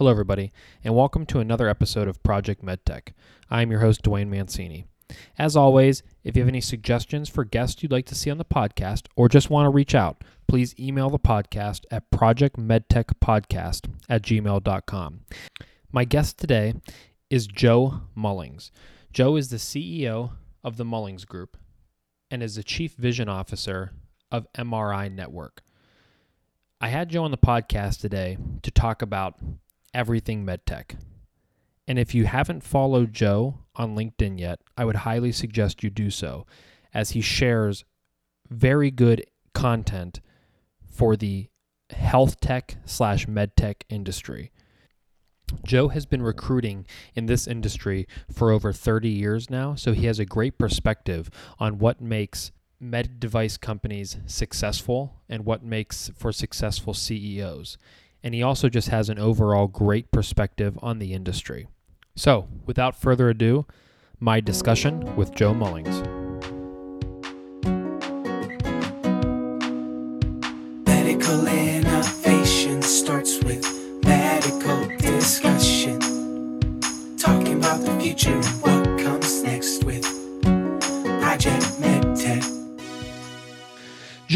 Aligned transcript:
Hello, 0.00 0.10
everybody, 0.10 0.50
and 0.82 0.96
welcome 0.96 1.26
to 1.26 1.40
another 1.40 1.68
episode 1.68 2.08
of 2.08 2.22
Project 2.22 2.64
MedTech. 2.64 3.12
I'm 3.50 3.70
your 3.70 3.80
host, 3.80 4.00
Duane 4.00 4.30
Mancini. 4.30 4.86
As 5.36 5.56
always, 5.56 6.02
if 6.24 6.34
you 6.34 6.40
have 6.40 6.48
any 6.48 6.62
suggestions 6.62 7.28
for 7.28 7.44
guests 7.44 7.82
you'd 7.82 7.92
like 7.92 8.06
to 8.06 8.14
see 8.14 8.30
on 8.30 8.38
the 8.38 8.44
podcast 8.46 9.08
or 9.14 9.28
just 9.28 9.50
want 9.50 9.66
to 9.66 9.70
reach 9.70 9.94
out, 9.94 10.24
please 10.48 10.74
email 10.80 11.10
the 11.10 11.18
podcast 11.18 11.84
at 11.90 12.10
projectmedtechpodcast 12.10 13.90
at 14.08 14.22
gmail.com. 14.22 15.20
My 15.92 16.04
guest 16.06 16.38
today 16.38 16.72
is 17.28 17.46
Joe 17.46 18.00
Mullings. 18.16 18.70
Joe 19.12 19.36
is 19.36 19.50
the 19.50 19.58
CEO 19.58 20.30
of 20.64 20.78
the 20.78 20.84
Mullings 20.86 21.26
Group 21.26 21.58
and 22.30 22.42
is 22.42 22.54
the 22.54 22.64
Chief 22.64 22.94
Vision 22.94 23.28
Officer 23.28 23.92
of 24.32 24.50
MRI 24.54 25.12
Network. 25.12 25.60
I 26.80 26.88
had 26.88 27.10
Joe 27.10 27.24
on 27.24 27.30
the 27.32 27.36
podcast 27.36 28.00
today 28.00 28.38
to 28.62 28.70
talk 28.70 29.02
about 29.02 29.38
everything 29.94 30.44
medtech. 30.44 30.96
And 31.86 31.98
if 31.98 32.14
you 32.14 32.26
haven't 32.26 32.62
followed 32.62 33.12
Joe 33.12 33.58
on 33.74 33.96
LinkedIn 33.96 34.38
yet, 34.38 34.60
I 34.76 34.84
would 34.84 34.96
highly 34.96 35.32
suggest 35.32 35.82
you 35.82 35.90
do 35.90 36.10
so, 36.10 36.46
as 36.94 37.10
he 37.10 37.20
shares 37.20 37.84
very 38.48 38.90
good 38.90 39.24
content 39.54 40.20
for 40.86 41.16
the 41.16 41.48
health 41.90 42.40
tech 42.40 42.76
slash 42.84 43.26
medtech 43.26 43.82
industry. 43.88 44.52
Joe 45.64 45.88
has 45.88 46.06
been 46.06 46.22
recruiting 46.22 46.86
in 47.14 47.26
this 47.26 47.48
industry 47.48 48.06
for 48.32 48.52
over 48.52 48.72
30 48.72 49.08
years 49.08 49.50
now, 49.50 49.74
so 49.74 49.92
he 49.92 50.06
has 50.06 50.20
a 50.20 50.24
great 50.24 50.58
perspective 50.58 51.28
on 51.58 51.78
what 51.78 52.00
makes 52.00 52.52
med 52.78 53.18
device 53.20 53.56
companies 53.56 54.16
successful 54.26 55.20
and 55.28 55.44
what 55.44 55.62
makes 55.62 56.10
for 56.16 56.32
successful 56.32 56.94
CEOs 56.94 57.76
and 58.22 58.34
he 58.34 58.42
also 58.42 58.68
just 58.68 58.88
has 58.88 59.08
an 59.08 59.18
overall 59.18 59.66
great 59.66 60.10
perspective 60.10 60.78
on 60.82 60.98
the 60.98 61.12
industry. 61.12 61.68
So, 62.16 62.48
without 62.66 63.00
further 63.00 63.28
ado, 63.30 63.66
my 64.18 64.40
discussion 64.40 65.16
with 65.16 65.34
Joe 65.34 65.54
Mullings. 65.54 66.09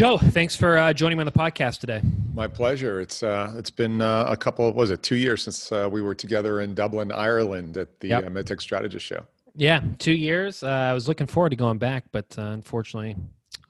Joe, 0.05 0.19
thanks 0.19 0.55
for 0.55 0.77
uh, 0.77 0.93
joining 0.93 1.17
me 1.17 1.23
on 1.23 1.25
the 1.25 1.31
podcast 1.31 1.79
today. 1.79 1.99
My 2.35 2.47
pleasure. 2.47 3.01
It's 3.01 3.23
uh, 3.23 3.55
it's 3.57 3.71
been 3.71 4.01
uh, 4.01 4.25
a 4.29 4.37
couple. 4.37 4.71
Was 4.71 4.91
it 4.91 5.01
two 5.01 5.15
years 5.15 5.41
since 5.41 5.71
uh, 5.71 5.89
we 5.91 6.03
were 6.03 6.13
together 6.13 6.61
in 6.61 6.75
Dublin, 6.75 7.11
Ireland, 7.11 7.75
at 7.75 7.99
the 8.01 8.09
Yep. 8.09 8.25
uh, 8.25 8.29
MedTech 8.29 8.61
Strategist 8.61 9.03
Show? 9.03 9.25
Yeah, 9.55 9.81
two 9.97 10.11
years. 10.13 10.61
Uh, 10.61 10.67
I 10.67 10.93
was 10.93 11.07
looking 11.07 11.25
forward 11.25 11.49
to 11.49 11.55
going 11.55 11.79
back, 11.79 12.03
but 12.11 12.27
uh, 12.37 12.43
unfortunately, 12.43 13.15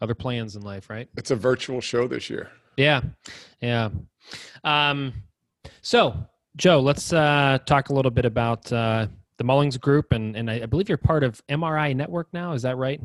other 0.02 0.14
plans 0.14 0.58
in 0.58 0.62
life, 0.62 0.90
right? 0.90 1.08
It's 1.16 1.32
a 1.32 1.38
virtual 1.38 1.80
show 1.80 2.06
this 2.06 2.30
year. 2.30 2.52
Yeah, 2.76 3.00
yeah. 3.62 3.92
Um, 4.66 5.14
so, 5.82 6.18
Joe, 6.58 6.82
let's 6.82 7.14
uh, 7.14 7.60
talk 7.66 7.88
a 7.88 7.94
little 7.94 8.12
bit 8.12 8.26
about 8.26 8.70
uh, 8.74 9.08
the 9.38 9.44
Mullings 9.44 9.80
Group, 9.80 10.12
and 10.12 10.36
and 10.36 10.50
I, 10.50 10.66
believe 10.66 10.88
you're 10.90 10.98
part 10.98 11.24
of 11.24 11.46
MRI 11.48 11.96
Network 11.96 12.28
now. 12.34 12.54
Is 12.54 12.62
that 12.62 12.78
right? 12.78 13.02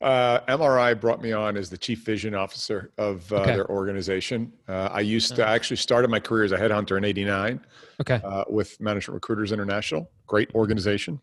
Uh, 0.00 0.40
MRI 0.46 0.98
brought 0.98 1.20
me 1.20 1.32
on 1.32 1.56
as 1.56 1.68
the 1.70 1.78
chief 1.78 2.04
vision 2.04 2.34
officer 2.34 2.92
of 2.98 3.30
uh, 3.32 3.36
Okay. 3.40 3.54
their 3.54 3.68
organization. 3.70 4.52
Uh, 4.68 4.88
I 4.92 5.00
used 5.00 5.34
to 5.36 5.44
I 5.46 5.54
actually 5.54 5.78
started 5.78 6.10
my 6.10 6.20
career 6.20 6.44
as 6.44 6.52
a 6.52 6.56
headhunter 6.58 6.96
in 6.96 7.04
'89 7.04 7.60
Okay. 8.00 8.20
uh, 8.24 8.44
with 8.48 8.80
Management 8.80 9.14
Recruiters 9.14 9.52
International. 9.52 10.10
Great 10.26 10.54
organization. 10.54 11.20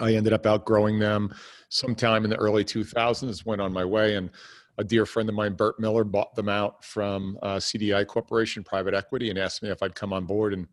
I 0.00 0.14
ended 0.14 0.32
up 0.32 0.44
outgrowing 0.46 0.98
them 0.98 1.32
sometime 1.68 2.24
in 2.24 2.30
the 2.30 2.36
early 2.36 2.64
2000s. 2.64 3.44
Went 3.46 3.60
on 3.60 3.72
my 3.72 3.84
way, 3.84 4.16
and 4.16 4.30
a 4.78 4.82
dear 4.84 5.06
friend 5.06 5.28
of 5.28 5.34
mine, 5.34 5.52
Bert 5.54 5.78
Miller, 5.78 6.02
bought 6.02 6.34
them 6.34 6.48
out 6.48 6.82
from 6.84 7.38
uh, 7.42 7.56
CDI 7.56 8.06
Corporation, 8.06 8.64
private 8.64 8.94
equity, 8.94 9.30
and 9.30 9.38
asked 9.38 9.62
me 9.62 9.68
if 9.70 9.82
I'd 9.82 9.94
come 9.94 10.12
on 10.12 10.24
board 10.24 10.52
and 10.54 10.66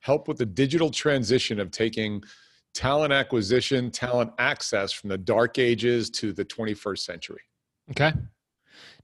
help 0.00 0.28
with 0.28 0.38
the 0.38 0.46
digital 0.46 0.90
transition 0.90 1.60
of 1.60 1.70
taking 1.70 2.22
talent 2.74 3.12
acquisition, 3.12 3.90
talent 3.90 4.32
access 4.38 4.92
from 4.92 5.08
the 5.10 5.18
dark 5.18 5.58
ages 5.58 6.10
to 6.10 6.32
the 6.32 6.44
21st 6.44 6.98
century. 6.98 7.40
Okay. 7.90 8.12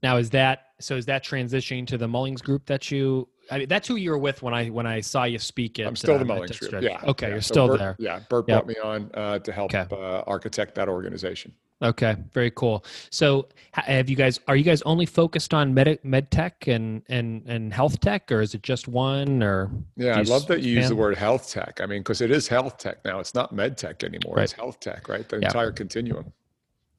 Now, 0.03 0.17
is 0.17 0.29
that 0.31 0.65
so? 0.79 0.95
Is 0.95 1.05
that 1.07 1.23
transitioning 1.23 1.85
to 1.87 1.97
the 1.97 2.07
Mullings 2.07 2.41
Group 2.41 2.65
that 2.67 2.89
you? 2.91 3.27
I 3.49 3.59
mean, 3.59 3.67
that's 3.67 3.87
who 3.87 3.95
you 3.95 4.11
were 4.11 4.17
with 4.17 4.41
when 4.43 4.53
I 4.53 4.67
when 4.69 4.85
I 4.85 5.01
saw 5.01 5.23
you 5.23 5.39
speak 5.39 5.79
at. 5.79 5.87
I'm 5.87 5.95
still 5.95 6.15
uh, 6.15 6.19
the 6.19 6.25
Mullings 6.25 6.59
Group. 6.59 6.83
Yeah. 6.83 6.99
Okay, 7.03 7.27
yeah. 7.27 7.33
you're 7.33 7.41
So 7.41 7.53
still 7.53 7.67
Bert- 7.67 7.79
there. 7.79 7.95
Yeah. 7.99 8.19
Bert 8.29 8.45
Yep. 8.47 8.65
brought 8.65 8.67
me 8.67 8.75
on 8.83 9.11
uh, 9.13 9.39
to 9.39 9.51
help 9.51 9.73
Okay. 9.73 9.85
uh, 9.95 10.21
architect 10.27 10.75
that 10.75 10.87
organization. 10.87 11.51
Okay, 11.81 12.15
very 12.33 12.49
cool. 12.51 12.83
So, 13.11 13.47
have 13.73 14.09
you 14.09 14.15
guys? 14.15 14.39
Are 14.47 14.55
you 14.55 14.63
guys 14.63 14.81
only 14.81 15.05
focused 15.05 15.53
on 15.53 15.73
med 15.75 15.99
med 16.03 16.31
tech 16.31 16.67
and 16.67 17.03
and 17.07 17.43
and 17.47 17.71
health 17.71 17.99
tech, 17.99 18.31
or 18.31 18.41
is 18.41 18.55
it 18.55 18.63
just 18.63 18.87
one? 18.87 19.43
Or 19.43 19.69
Yeah, 19.95 20.17
I 20.17 20.21
love 20.23 20.47
that 20.47 20.61
you 20.61 20.71
use 20.77 20.89
the 20.89 20.95
word 20.95 21.17
health 21.17 21.51
tech. 21.51 21.79
I 21.79 21.85
mean, 21.85 21.99
because 22.01 22.21
it 22.21 22.31
is 22.31 22.47
health 22.47 22.79
tech 22.79 23.05
now. 23.05 23.19
It's 23.19 23.35
not 23.35 23.51
med 23.53 23.77
tech 23.77 24.03
anymore. 24.03 24.39
It's 24.39 24.53
health 24.53 24.79
tech, 24.79 25.07
right? 25.07 25.27
The 25.29 25.37
Yeah. 25.37 25.47
entire 25.49 25.71
continuum. 25.71 26.33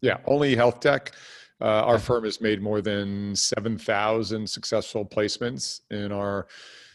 Yeah, 0.01 0.19
only 0.27 0.55
health 0.55 0.79
tech. 0.79 1.13
Uh, 1.61 1.65
our 1.65 1.95
Okay. 1.97 2.05
firm 2.05 2.23
has 2.23 2.41
made 2.41 2.63
more 2.63 2.81
than 2.81 3.35
7,000 3.35 4.49
successful 4.49 5.05
placements 5.05 5.81
in 5.91 6.13
our 6.13 6.47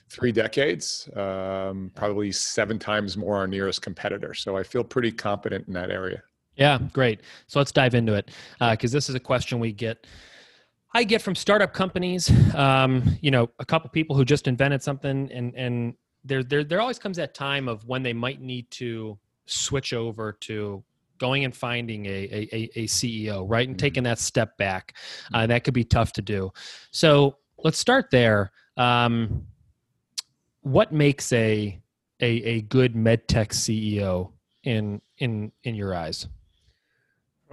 three 0.09 0.31
decades, 0.31 1.09
um, 1.17 1.91
probably 1.95 2.31
seven 2.31 2.79
times 2.79 3.17
more 3.17 3.35
our 3.35 3.47
nearest 3.47 3.81
competitor. 3.81 4.33
So 4.33 4.55
I 4.55 4.63
feel 4.63 4.85
pretty 4.85 5.11
competent 5.11 5.67
in 5.67 5.73
that 5.73 5.91
area. 5.91 6.23
Yeah, 6.55 6.77
great. 6.93 7.21
So 7.47 7.59
let's 7.59 7.71
dive 7.71 7.95
into 7.95 8.13
it 8.13 8.29
because 8.59 8.91
this 8.91 9.09
is 9.09 9.15
a 9.15 9.19
question 9.19 9.59
we 9.59 9.71
get. 9.71 10.05
I 10.93 11.03
get 11.03 11.21
from 11.21 11.33
startup 11.35 11.73
companies. 11.73 12.31
Um, 12.53 13.17
you 13.21 13.31
know, 13.31 13.49
a 13.59 13.65
couple 13.65 13.89
people 13.89 14.15
who 14.15 14.23
just 14.23 14.47
invented 14.47 14.83
something, 14.83 15.31
and 15.31 15.55
and 15.55 15.95
there 16.23 16.43
there 16.43 16.63
there 16.63 16.79
always 16.81 16.99
comes 16.99 17.17
that 17.17 17.33
time 17.33 17.67
of 17.67 17.85
when 17.87 18.03
they 18.03 18.13
might 18.13 18.41
need 18.41 18.69
to 18.71 19.17
switch 19.47 19.93
over 19.93 20.33
to 20.41 20.83
going 21.17 21.45
and 21.45 21.55
finding 21.55 22.05
a 22.05 22.09
a, 22.53 22.69
a, 22.75 22.83
CEO, 22.87 23.45
right, 23.49 23.67
and 23.67 23.75
Mhm. 23.77 23.79
taking 23.81 24.03
that 24.03 24.19
step 24.19 24.55
back. 24.57 24.95
Uh, 25.33 25.47
that 25.47 25.63
could 25.63 25.73
be 25.73 25.83
tough 25.83 26.13
to 26.13 26.21
do. 26.21 26.51
So 26.91 27.37
let's 27.57 27.79
start 27.79 28.11
there. 28.11 28.51
Um, 28.77 29.47
what 30.61 30.91
makes 30.91 31.31
a 31.33 31.79
a 32.19 32.25
a 32.25 32.61
good 32.61 32.95
med 32.95 33.27
tech 33.27 33.49
CEO 33.49 34.31
in 34.63 35.01
in 35.17 35.51
in 35.63 35.73
your 35.75 35.95
eyes? 35.95 36.27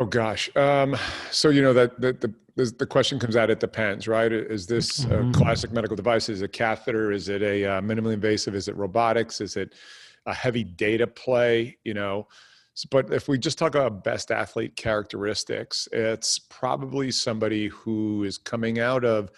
Oh 0.01 0.07
gosh. 0.07 0.55
Um, 0.57 0.97
so 1.31 1.51
you 1.51 1.61
know 1.61 1.75
that 1.75 2.01
the, 2.01 2.35
the 2.57 2.87
question 2.87 3.19
comes 3.19 3.37
out. 3.37 3.51
It 3.51 3.61
depends, 3.61 4.09
right? 4.09 4.33
Is 4.33 4.67
this 4.67 5.05
Mhm. 5.05 5.29
a 5.29 5.33
classic 5.39 5.73
medical 5.73 5.95
device? 5.95 6.31
Is 6.31 6.41
it 6.41 6.47
a 6.47 6.49
catheter? 6.49 7.13
Is 7.13 7.29
it 7.29 7.43
a 7.43 7.65
uh, 7.67 7.81
minimally 7.83 8.15
invasive? 8.15 8.55
Is 8.55 8.67
it 8.67 8.77
robotics? 8.77 9.43
Is 9.43 9.57
it 9.57 9.75
a 10.25 10.33
heavy 10.33 10.65
data 10.65 11.07
play? 11.07 11.77
You 11.85 11.93
know. 11.95 12.29
But 12.91 13.13
if 13.13 13.29
we 13.29 13.37
just 13.39 13.59
talk 13.59 13.75
about 13.75 14.03
best 14.03 14.31
athlete 14.31 14.75
characteristics, 14.75 15.87
it's 15.93 16.39
probably 16.39 17.11
somebody 17.11 17.69
who 17.69 18.25
is 18.25 18.39
coming 18.39 18.79
out 18.79 19.05
of 19.05 19.31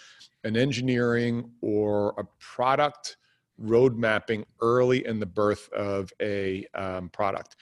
an 0.45 0.57
engineering 0.57 1.51
or 1.61 2.15
a 2.19 2.25
product 2.39 3.17
road 3.59 3.97
mapping 3.97 4.45
early 4.61 5.05
in 5.07 5.19
the 5.19 5.27
birth 5.27 5.69
of 5.73 6.13
a 6.21 6.67
um, 6.75 7.09
product. 7.09 7.57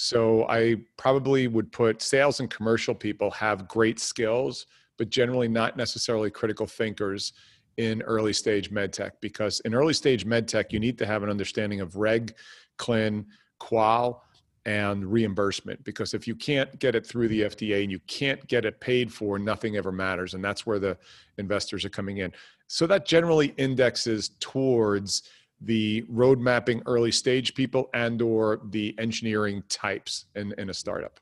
So 0.00 0.46
I 0.48 0.76
probably 0.96 1.48
would 1.48 1.72
put 1.72 2.02
sales 2.02 2.38
and 2.38 2.48
commercial 2.48 2.94
people 2.94 3.32
have 3.32 3.66
great 3.66 3.98
skills, 3.98 4.66
but 4.96 5.10
generally 5.10 5.48
not 5.48 5.76
necessarily 5.76 6.30
critical 6.30 6.66
thinkers 6.66 7.32
in 7.78 8.02
early 8.02 8.32
stage 8.32 8.70
medtech 8.70 9.10
because 9.20 9.58
in 9.60 9.74
early 9.74 9.92
stage 9.92 10.24
medtech 10.24 10.66
you 10.70 10.78
need 10.78 10.98
to 10.98 11.06
have 11.06 11.24
an 11.24 11.30
understanding 11.30 11.80
of 11.80 11.96
reg, 11.96 12.32
clin, 12.78 13.26
qual, 13.58 14.22
and 14.66 15.04
reimbursement 15.04 15.82
because 15.82 16.14
if 16.14 16.28
you 16.28 16.36
can't 16.36 16.78
get 16.78 16.94
it 16.94 17.04
through 17.04 17.26
the 17.26 17.40
FDA 17.42 17.82
and 17.82 17.90
you 17.90 17.98
can't 18.06 18.46
get 18.46 18.64
it 18.64 18.80
paid 18.80 19.12
for, 19.12 19.36
nothing 19.36 19.76
ever 19.76 19.90
matters, 19.90 20.34
and 20.34 20.44
that's 20.44 20.64
where 20.64 20.78
the 20.78 20.96
investors 21.38 21.84
are 21.84 21.90
coming 21.90 22.18
in. 22.18 22.32
So 22.68 22.86
that 22.86 23.04
generally 23.04 23.52
indexes 23.56 24.30
towards 24.38 25.24
the 25.60 26.04
road 26.08 26.38
mapping 26.38 26.82
early 26.86 27.10
stage 27.10 27.54
people 27.54 27.90
and 27.94 28.22
or 28.22 28.60
the 28.70 28.94
engineering 28.98 29.62
types 29.68 30.26
in, 30.34 30.54
in 30.58 30.70
a 30.70 30.74
startup 30.74 31.18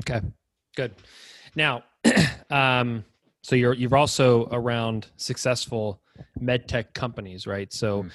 Okay, 0.00 0.20
good. 0.76 0.94
Now, 1.56 1.82
um, 2.50 3.04
so 3.42 3.56
you're 3.56 3.74
you're 3.74 3.96
also 3.96 4.48
around 4.52 5.08
successful 5.16 6.00
med 6.38 6.68
tech 6.68 6.92
companies, 6.94 7.46
right? 7.46 7.72
So, 7.72 8.06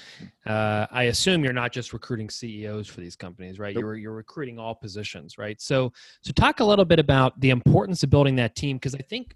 uh, 0.46 0.86
I 0.90 1.04
assume 1.04 1.42
you're 1.42 1.52
not 1.52 1.72
just 1.72 1.92
recruiting 1.92 2.30
CEOs 2.30 2.86
for 2.86 3.00
these 3.00 3.16
companies, 3.16 3.58
right? 3.58 3.74
Nope. 3.74 3.82
You're 3.82 3.96
you're 3.96 4.12
recruiting 4.12 4.58
all 4.58 4.74
positions, 4.74 5.36
right? 5.38 5.60
So, 5.60 5.92
so 6.22 6.32
talk 6.32 6.60
a 6.60 6.64
little 6.64 6.84
bit 6.84 6.98
about 6.98 7.38
the 7.40 7.50
importance 7.50 8.02
of 8.02 8.10
building 8.10 8.36
that 8.36 8.56
team 8.56 8.76
because 8.76 8.94
I 8.94 9.02
think 9.02 9.34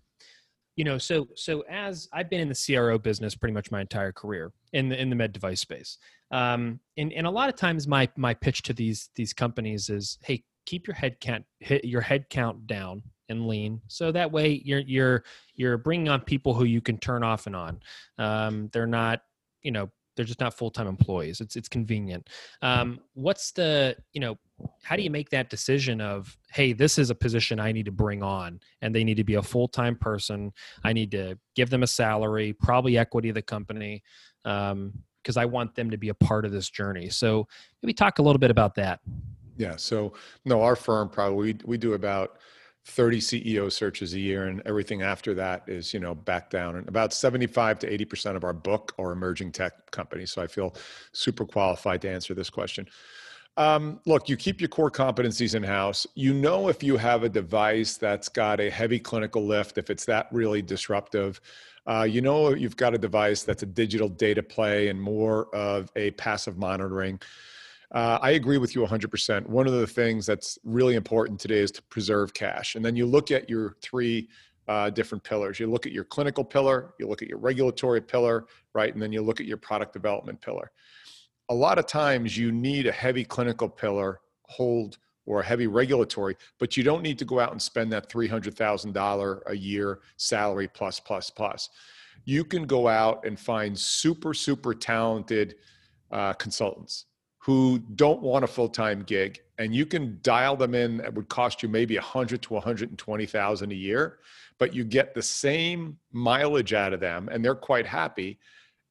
you 0.79 0.85
know, 0.85 0.97
so 0.97 1.27
so 1.35 1.65
as 1.69 2.09
I've 2.13 2.31
been 2.31 2.39
in 2.39 2.49
the 2.49 2.55
CRO 2.55 2.99
business 2.99 3.35
pretty 3.35 3.53
much 3.53 3.73
my 3.73 3.81
entire 3.81 4.13
career 4.13 4.53
in 4.73 4.89
the 4.89 5.01
in 5.01 5.11
the 5.11 5.17
med 5.17 5.33
device 5.33 5.61
space, 5.61 5.99
um, 6.31 6.79
and 6.97 7.13
and 7.13 7.27
a 7.27 7.31
lot 7.31 7.49
of 7.49 7.57
times 7.57 7.89
my 7.89 8.09
my 8.17 8.33
pitch 8.33 8.63
to 8.63 8.73
these 8.73 9.11
these 9.17 9.33
companies 9.33 9.91
is, 9.91 10.19
hey, 10.23 10.45
keep 10.67 10.87
your 10.87 10.95
head 10.95 11.19
count 11.19 11.45
hit 11.59 11.85
your 11.85 12.01
head 12.01 12.31
count 12.31 12.69
down 12.69 13.03
and 13.29 13.49
lean. 13.49 13.81
So 13.89 14.13
that 14.13 14.31
way 14.31 14.63
you're 14.65 14.79
you're 14.79 15.25
you're 15.57 15.79
bringing 15.79 16.09
on 16.09 16.21
people 16.21 16.55
who 16.55 16.63
you 16.63 16.81
can 16.81 16.97
turn 16.97 17.25
off 17.25 17.49
and 17.49 17.57
on. 17.57 17.81
Um, 18.17 18.71
they're 18.73 18.87
not 18.87 19.23
you 19.63 19.73
know 19.73 19.91
they're 20.19 20.27
just 20.27 20.41
not 20.41 20.53
full-time 20.53 20.89
employees. 20.89 21.41
It's 21.41 21.55
it's 21.55 21.69
convenient. 21.69 22.29
Um, 22.61 22.99
what's 23.15 23.53
the 23.53 23.97
you 24.13 24.21
know 24.21 24.37
how 24.83 24.97
do 24.97 25.03
you 25.03 25.11
make 25.11 25.31
that 25.31 25.49
decision 25.49 26.01
of 26.01 26.37
hey 26.51 26.73
this 26.73 26.99
is 26.99 27.11
a 27.11 27.15
position 27.15 27.61
i 27.61 27.71
need 27.71 27.85
to 27.85 27.93
bring 27.93 28.25
on 28.25 28.59
and 28.83 28.93
they 28.93 29.05
need 29.05 29.17
to 29.17 29.23
be 29.23 29.35
a 29.35 29.43
full-time 29.43 29.95
person. 29.95 30.53
I 30.83 30.93
need 30.93 31.13
to 31.13 31.39
give 31.55 31.71
them 31.71 31.85
a 31.85 31.87
salary 31.87 32.53
probably 32.53 32.99
equity 32.99 33.29
of 33.29 33.37
the 33.37 33.43
company 33.43 34.03
because 34.43 34.73
um, 34.73 35.39
i 35.39 35.45
want 35.45 35.77
them 35.77 35.89
to 35.93 35.97
be 35.97 36.09
a 36.09 36.15
part 36.15 36.45
of 36.45 36.51
this 36.51 36.69
journey. 36.69 37.09
So 37.11 37.47
maybe 37.81 37.93
talk 37.93 38.19
a 38.19 38.23
little 38.23 38.41
bit 38.41 38.51
about 38.51 38.75
that. 38.75 38.99
Yeah. 39.57 39.77
So 39.77 40.15
no, 40.45 40.63
our 40.63 40.75
firm 40.75 41.09
probably 41.09 41.53
we, 41.53 41.59
we 41.65 41.79
do 41.79 41.93
about 41.93 42.39
30 42.89 43.21
CEO 43.21 43.71
searches 43.71 44.15
a 44.15 44.19
year, 44.19 44.47
and 44.47 44.63
everything 44.65 45.03
after 45.03 45.35
that 45.35 45.63
is 45.69 45.93
you 45.93 46.01
know 46.01 46.15
back 46.15 46.51
down. 46.51 46.77
And 46.77 46.89
about 46.89 47.13
75 47.13 47.79
to 47.81 47.93
80 47.93 48.05
percent 48.07 48.37
of 48.37 48.45
our 48.45 48.53
book 48.53 48.95
are 48.99 49.13
emerging 49.13 49.53
tech 49.53 49.91
companies. 49.91 50.33
So 50.33 50.43
I 50.43 50.47
feel 50.47 50.75
super 51.13 51.45
qualified 51.45 52.01
to 52.03 52.11
answer 52.11 52.35
this 52.35 52.51
question. 52.51 52.89
Um, 53.59 54.01
look, 54.07 54.29
you 54.29 54.37
keep 54.37 54.61
your 54.61 54.69
core 54.69 54.91
competencies 54.91 55.55
in 55.55 55.63
house. 55.63 56.07
You 56.15 56.33
know 56.33 56.69
if 56.69 56.83
you 56.83 56.97
have 56.97 57.25
a 57.25 57.29
device 57.29 57.97
that's 57.97 58.29
got 58.29 58.61
a 58.61 58.71
heavy 58.71 58.99
clinical 59.01 59.45
lift, 59.45 59.79
if 59.79 59.91
it's 59.91 60.05
that 60.07 60.29
really 60.33 60.63
disruptive. 60.63 61.41
Uh, 61.87 62.05
you 62.05 62.21
know 62.21 62.55
you've 62.55 62.77
got 62.77 62.95
a 62.95 62.99
device 62.99 63.43
that's 63.43 63.63
a 63.63 63.67
digital 63.67 64.09
data 64.09 64.43
play 64.43 64.89
and 64.89 65.01
more 65.01 65.55
of 65.55 65.91
a 65.97 66.11
passive 66.13 66.57
monitoring. 66.57 67.21
Uh, 67.93 68.19
I 68.21 68.33
agree 68.33 68.59
with 68.59 68.75
you 68.75 68.83
100%. 68.83 69.47
One 69.47 69.67
of 69.67 69.73
the 69.73 69.87
things 69.87 70.27
that's 70.27 70.59
really 70.63 70.95
important 70.95 71.41
today 71.41 71.61
is 71.61 71.71
to 71.73 71.83
preserve 71.83 72.35
cash. 72.35 72.75
And 72.75 72.85
then 72.85 72.97
you 72.97 73.07
look 73.07 73.31
at 73.31 73.49
your 73.49 73.77
three 73.81 74.29
uh, 74.69 74.91
different 74.91 75.25
pillars. 75.25 75.59
You 75.59 75.67
look 75.71 75.87
at 75.87 75.93
your 75.93 76.05
clinical 76.05 76.45
pillar, 76.45 76.93
you 76.99 77.09
look 77.09 77.23
at 77.23 77.29
your 77.29 77.39
regulatory 77.39 78.03
pillar, 78.03 78.47
right? 78.75 78.93
And 78.93 79.03
then 79.03 79.13
you 79.13 79.23
look 79.23 79.41
at 79.41 79.47
your 79.47 79.57
product 79.57 79.95
development 79.95 80.41
pillar. 80.41 80.71
A 81.49 81.55
lot 81.55 81.79
of 81.79 81.87
times 81.87 82.37
you 82.37 82.53
need 82.53 82.87
a 82.87 82.93
heavy 82.93 83.25
clinical 83.25 83.69
pillar 83.71 84.21
hold 84.43 84.99
or 85.25 85.41
a 85.41 85.45
heavy 85.45 85.67
regulatory, 85.67 86.37
but 86.59 86.77
you 86.77 86.83
don't 86.83 87.03
need 87.03 87.19
to 87.19 87.25
go 87.25 87.41
out 87.41 87.53
and 87.53 87.61
spend 87.61 87.91
that 87.93 88.11
$300,000 88.11 89.41
a 89.47 89.57
year 89.57 90.01
salary 90.19 90.69
plus, 90.69 91.01
plus, 91.01 91.31
plus. 91.31 91.71
You 92.27 92.45
can 92.45 92.67
go 92.67 92.89
out 92.89 93.25
and 93.25 93.41
find 93.41 93.79
super, 93.79 94.35
super 94.35 94.75
talented 94.75 95.55
uh, 96.11 96.35
consultants 96.35 97.07
who 97.49 97.79
don't 97.95 98.21
want 98.21 98.45
a 98.45 98.47
full-time 98.47 99.03
gig 99.05 99.41
and 99.57 99.75
you 99.75 99.87
can 99.87 100.19
dial 100.21 100.55
them 100.55 100.75
in 100.75 101.01
it 101.01 101.15
would 101.15 101.31
cost 101.31 101.63
you 101.63 101.69
maybe 101.71 101.95
100 101.95 102.43
to 102.43 102.53
120,000 102.53 103.73
a 103.73 103.75
year 103.75 104.19
but 104.59 104.75
you 104.75 104.85
get 104.85 105.15
the 105.15 105.23
same 105.23 105.97
mileage 106.13 106.75
out 106.75 106.93
of 106.93 107.01
them 107.01 107.27
and 107.33 107.43
they're 107.43 107.55
quite 107.55 107.87
happy 107.87 108.39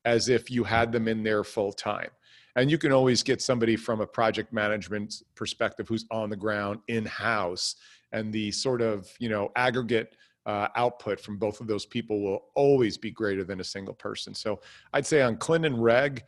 as 0.06 0.28
if 0.28 0.50
you 0.50 0.64
had 0.64 0.92
them 0.92 1.08
in 1.08 1.22
there 1.22 1.44
full 1.44 1.72
time 1.72 2.10
and 2.56 2.72
you 2.72 2.80
can 2.80 2.92
always 2.92 3.22
get 3.22 3.44
somebody 3.44 3.76
from 3.76 4.02
a 4.02 4.08
project 4.08 4.52
management 4.52 5.22
perspective 5.36 5.88
who's 5.88 6.08
on 6.10 6.28
the 6.28 6.36
ground 6.36 6.80
in 6.88 7.06
house 7.06 7.76
and 8.12 8.34
the 8.34 8.50
sort 8.50 8.82
of 8.82 9.08
you 9.20 9.30
know 9.30 9.52
aggregate 9.56 10.16
uh, 10.48 10.68
output 10.76 11.20
from 11.20 11.38
both 11.38 11.62
of 11.62 11.68
those 11.68 11.86
people 11.86 12.24
will 12.24 12.46
always 12.56 12.98
be 12.98 13.12
greater 13.12 13.44
than 13.44 13.60
a 13.60 13.64
single 13.64 13.94
person. 13.94 14.34
So 14.34 14.62
i'd 14.94 15.06
say 15.06 15.22
on 15.22 15.36
clin 15.36 15.66
and 15.68 15.84
reg 15.84 16.24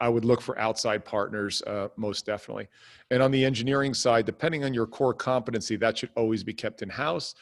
I 0.00 0.08
would 0.08 0.24
look 0.24 0.40
for 0.40 0.58
outside 0.58 1.04
partners, 1.04 1.62
uh, 1.66 1.88
most 1.96 2.26
definitely. 2.26 2.68
And 3.10 3.22
on 3.22 3.30
the 3.30 3.44
engineering 3.44 3.94
side, 3.94 4.26
depending 4.26 4.64
on 4.64 4.74
your 4.74 4.86
core 4.86 5.14
competency, 5.14 5.76
that 5.76 5.98
should 5.98 6.10
always 6.16 6.42
be 6.42 6.52
kept 6.52 6.82
in 6.82 6.88
house. 6.88 7.34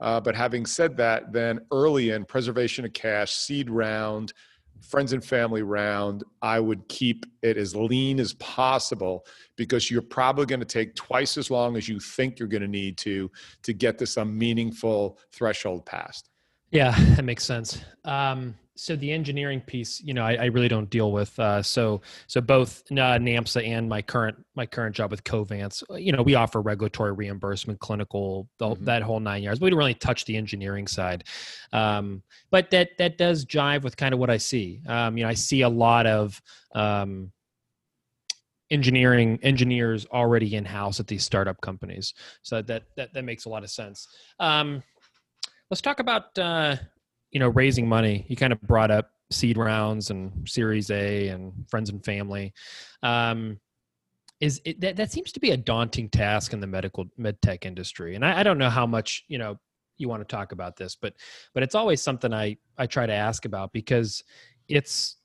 Uh, 0.00 0.20
but 0.20 0.34
having 0.34 0.64
said 0.64 0.96
that, 0.96 1.32
then 1.32 1.60
early 1.72 2.10
in 2.10 2.24
preservation 2.24 2.84
of 2.84 2.92
cash, 2.92 3.32
seed 3.32 3.68
round, 3.68 4.32
friends 4.80 5.12
and 5.12 5.24
family 5.24 5.62
round, 5.62 6.24
I 6.40 6.60
would 6.60 6.88
keep 6.88 7.26
it 7.42 7.56
as 7.56 7.74
lean 7.74 8.20
as 8.20 8.34
possible 8.34 9.26
because 9.56 9.90
you're 9.90 10.02
probably 10.02 10.46
going 10.46 10.60
to 10.60 10.66
take 10.66 10.94
twice 10.94 11.36
as 11.36 11.50
long 11.50 11.76
as 11.76 11.88
you 11.88 11.98
think 11.98 12.38
you're 12.38 12.48
going 12.48 12.62
to 12.62 12.68
need 12.68 12.96
to 12.98 13.30
to 13.62 13.72
get 13.72 13.98
to 13.98 14.06
some 14.06 14.36
meaningful 14.36 15.18
threshold 15.32 15.84
passed. 15.84 16.30
Yeah, 16.70 16.94
that 17.16 17.24
makes 17.24 17.44
sense. 17.44 17.80
Um, 18.04 18.54
so 18.78 18.94
the 18.94 19.10
engineering 19.10 19.60
piece, 19.60 20.00
you 20.00 20.14
know, 20.14 20.24
I, 20.24 20.34
I 20.34 20.44
really 20.46 20.68
don't 20.68 20.88
deal 20.88 21.10
with. 21.10 21.36
Uh, 21.38 21.62
so 21.62 22.00
so 22.28 22.40
both 22.40 22.82
uh, 22.92 22.94
NAMSA 22.94 23.66
and 23.66 23.88
my 23.88 24.00
current 24.00 24.36
my 24.54 24.66
current 24.66 24.94
job 24.94 25.10
with 25.10 25.24
Covance, 25.24 25.82
uh, 25.90 25.94
you 25.94 26.12
know, 26.12 26.22
we 26.22 26.36
offer 26.36 26.60
regulatory 26.60 27.12
reimbursement, 27.12 27.80
clinical, 27.80 28.48
the, 28.58 28.68
mm-hmm. 28.68 28.84
that 28.84 29.02
whole 29.02 29.20
nine 29.20 29.42
yards. 29.42 29.60
We 29.60 29.70
don't 29.70 29.78
really 29.78 29.94
touch 29.94 30.24
the 30.24 30.36
engineering 30.36 30.86
side. 30.86 31.24
Um, 31.72 32.22
but 32.50 32.70
that 32.70 32.90
that 32.98 33.18
does 33.18 33.44
jive 33.44 33.82
with 33.82 33.96
kind 33.96 34.14
of 34.14 34.20
what 34.20 34.30
I 34.30 34.36
see. 34.36 34.80
Um, 34.86 35.18
you 35.18 35.24
know, 35.24 35.30
I 35.30 35.34
see 35.34 35.62
a 35.62 35.68
lot 35.68 36.06
of 36.06 36.40
um, 36.74 37.32
engineering 38.70 39.40
engineers 39.42 40.06
already 40.06 40.54
in 40.54 40.64
house 40.64 41.00
at 41.00 41.08
these 41.08 41.24
startup 41.24 41.60
companies. 41.60 42.14
So 42.42 42.62
that 42.62 42.84
that 42.96 43.12
that 43.12 43.24
makes 43.24 43.44
a 43.46 43.48
lot 43.48 43.64
of 43.64 43.70
sense. 43.70 44.06
Um, 44.38 44.84
let's 45.68 45.80
talk 45.80 45.98
about 45.98 46.38
uh, 46.38 46.76
you 47.30 47.40
know 47.40 47.48
raising 47.48 47.88
money 47.88 48.24
you 48.28 48.36
kind 48.36 48.52
of 48.52 48.60
brought 48.62 48.90
up 48.90 49.10
seed 49.30 49.56
rounds 49.56 50.10
and 50.10 50.48
series 50.48 50.90
a 50.90 51.28
and 51.28 51.52
friends 51.68 51.90
and 51.90 52.04
family. 52.04 52.52
Um, 53.02 53.60
is 54.40 54.60
it, 54.64 54.80
that, 54.80 54.96
that 54.96 55.10
seems 55.10 55.32
to 55.32 55.40
be 55.40 55.50
a 55.50 55.56
daunting 55.56 56.08
task 56.08 56.52
in 56.52 56.60
the 56.60 56.66
medical 56.66 57.06
med 57.16 57.40
tech 57.42 57.66
industry 57.66 58.14
and 58.14 58.24
I, 58.24 58.40
I 58.40 58.42
don't 58.44 58.58
know 58.58 58.70
how 58.70 58.86
much 58.86 59.24
you 59.26 59.36
know 59.36 59.58
you 59.96 60.08
want 60.08 60.20
to 60.20 60.36
talk 60.36 60.52
about 60.52 60.76
this 60.76 60.94
but 60.94 61.14
but 61.54 61.64
it's 61.64 61.74
always 61.74 62.00
something 62.00 62.32
i 62.32 62.56
i 62.78 62.86
try 62.86 63.04
to 63.04 63.12
ask 63.12 63.46
about 63.46 63.72
because 63.72 64.22
it's 64.68 65.16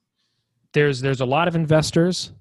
there's 0.72 1.00
there's 1.00 1.20
a 1.20 1.24
lot 1.24 1.46
of 1.46 1.54
investors 1.54 2.32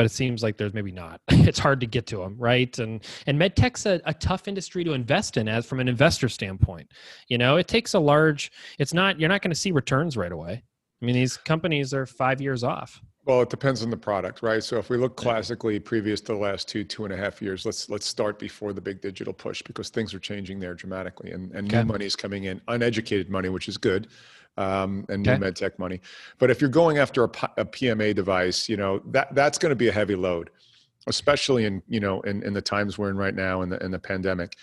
but 0.00 0.06
it 0.06 0.12
seems 0.12 0.42
like 0.42 0.56
there's 0.56 0.72
maybe 0.72 0.92
not. 0.92 1.20
it's 1.28 1.58
hard 1.58 1.78
to 1.78 1.86
get 1.86 2.06
to 2.06 2.16
them, 2.16 2.34
right? 2.38 2.78
And 2.78 3.04
and 3.26 3.38
medtech's 3.38 3.84
a, 3.84 4.00
a 4.06 4.14
tough 4.14 4.48
industry 4.48 4.82
to 4.82 4.94
invest 4.94 5.36
in 5.36 5.46
as 5.46 5.66
from 5.66 5.78
an 5.78 5.88
investor 5.88 6.26
standpoint. 6.26 6.90
You 7.28 7.36
know, 7.36 7.58
it 7.58 7.68
takes 7.68 7.92
a 7.92 7.98
large. 7.98 8.50
It's 8.78 8.94
not 8.94 9.20
you're 9.20 9.28
not 9.28 9.42
going 9.42 9.50
to 9.50 9.60
see 9.60 9.72
returns 9.72 10.16
right 10.16 10.32
away. 10.32 10.62
I 11.02 11.04
mean, 11.04 11.14
these 11.14 11.36
companies 11.36 11.92
are 11.92 12.06
five 12.06 12.40
years 12.40 12.64
off. 12.64 12.98
Well, 13.26 13.42
it 13.42 13.50
depends 13.50 13.82
on 13.82 13.90
the 13.90 13.96
product, 13.98 14.42
right? 14.42 14.64
So 14.64 14.78
if 14.78 14.88
we 14.88 14.96
look 14.96 15.16
classically 15.16 15.78
previous 15.78 16.22
to 16.22 16.32
the 16.32 16.38
last 16.38 16.66
two, 16.66 16.82
two 16.82 17.04
and 17.04 17.12
a 17.12 17.16
half 17.18 17.42
years, 17.42 17.66
let's 17.66 17.90
let's 17.90 18.06
start 18.06 18.38
before 18.38 18.72
the 18.72 18.80
big 18.80 19.02
digital 19.02 19.34
push 19.34 19.60
because 19.60 19.90
things 19.90 20.14
are 20.14 20.18
changing 20.18 20.60
there 20.60 20.72
dramatically 20.72 21.32
and, 21.32 21.52
and 21.52 21.68
okay. 21.68 21.82
new 21.82 21.92
money 21.92 22.06
is 22.06 22.16
coming 22.16 22.44
in, 22.44 22.58
uneducated 22.68 23.28
money, 23.28 23.50
which 23.50 23.68
is 23.68 23.76
good 23.76 24.08
um, 24.56 25.04
and 25.08 25.26
okay. 25.26 25.34
new 25.34 25.44
med 25.44 25.56
tech 25.56 25.78
money. 25.78 26.00
But 26.38 26.50
if 26.50 26.60
you're 26.60 26.70
going 26.70 26.98
after 26.98 27.24
a, 27.24 27.30
a 27.56 27.64
PMA 27.64 28.14
device, 28.14 28.68
you 28.68 28.76
know 28.76 29.00
that 29.06 29.34
that's 29.34 29.58
going 29.58 29.70
to 29.70 29.76
be 29.76 29.88
a 29.88 29.92
heavy 29.92 30.16
load, 30.16 30.50
especially 31.06 31.64
in 31.64 31.82
you 31.88 32.00
know 32.00 32.20
in, 32.22 32.42
in 32.42 32.52
the 32.52 32.62
times 32.62 32.98
we're 32.98 33.10
in 33.10 33.16
right 33.16 33.34
now 33.34 33.62
in 33.62 33.68
the 33.68 33.82
in 33.84 33.90
the 33.90 33.98
pandemic. 33.98 34.56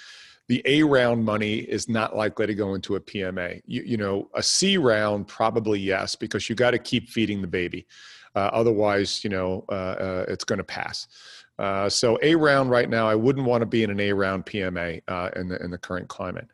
The 0.47 0.61
A 0.65 0.83
round 0.83 1.25
money 1.25 1.57
is 1.57 1.89
not 1.89 2.15
likely 2.15 2.47
to 2.47 2.55
go 2.55 2.73
into 2.73 2.95
a 2.95 3.01
PMA. 3.01 3.61
You, 3.65 3.83
you 3.83 3.97
know, 3.97 4.29
a 4.33 4.41
C 4.41 4.77
round 4.77 5.27
probably 5.27 5.77
yes 5.77 6.15
because 6.15 6.47
you 6.47 6.55
got 6.55 6.71
to 6.71 6.79
keep 6.79 7.09
feeding 7.09 7.41
the 7.41 7.47
baby. 7.47 7.85
Uh, 8.33 8.49
otherwise, 8.53 9.23
you 9.25 9.29
know, 9.29 9.65
uh, 9.67 9.95
uh, 9.99 10.25
it's 10.29 10.45
going 10.45 10.57
to 10.57 10.63
pass. 10.63 11.07
Uh, 11.59 11.89
so 11.89 12.19
A 12.21 12.35
round 12.35 12.69
right 12.69 12.89
now, 12.89 13.09
I 13.09 13.15
wouldn't 13.15 13.45
want 13.45 13.61
to 13.61 13.65
be 13.65 13.83
in 13.83 13.89
an 13.89 13.99
A 13.99 14.13
round 14.13 14.45
PMA 14.45 15.01
uh, 15.07 15.31
in 15.35 15.49
the 15.49 15.61
in 15.63 15.71
the 15.71 15.77
current 15.77 16.07
climate. 16.07 16.47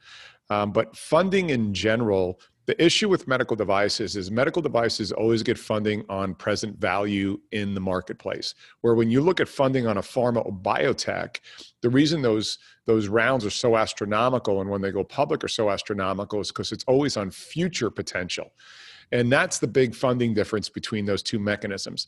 Um, 0.50 0.72
but 0.72 0.96
funding 0.96 1.50
in 1.50 1.74
general 1.74 2.40
the 2.66 2.82
issue 2.84 3.10
with 3.10 3.28
medical 3.28 3.56
devices 3.56 4.16
is 4.16 4.32
medical 4.32 4.62
devices 4.62 5.12
always 5.12 5.44
get 5.44 5.58
funding 5.58 6.04
on 6.08 6.34
present 6.34 6.80
value 6.80 7.40
in 7.52 7.74
the 7.74 7.82
marketplace. 7.82 8.56
Where 8.82 8.96
when 8.96 9.12
you 9.12 9.22
look 9.22 9.42
at 9.42 9.50
funding 9.50 9.86
on 9.86 9.98
a 9.98 10.02
pharma 10.02 10.46
or 10.46 10.54
biotech, 10.54 11.40
the 11.82 11.90
reason 11.90 12.22
those 12.22 12.60
those 12.86 13.08
rounds 13.08 13.46
are 13.46 13.50
so 13.50 13.78
astronomical 13.78 14.62
and 14.62 14.70
when 14.70 14.82
they 14.82 14.92
go 14.92 15.04
public 15.04 15.44
are 15.44 15.50
so 15.50 15.70
astronomical 15.70 16.42
is 16.42 16.50
because 16.50 16.72
it's 16.72 16.84
always 16.86 17.18
on 17.18 17.32
future 17.32 17.90
potential. 17.90 18.52
And 19.12 19.32
that's 19.32 19.60
the 19.60 19.68
big 19.68 19.94
funding 19.94 20.34
difference 20.34 20.70
between 20.70 21.06
those 21.06 21.24
two 21.24 21.40
mechanisms 21.40 22.08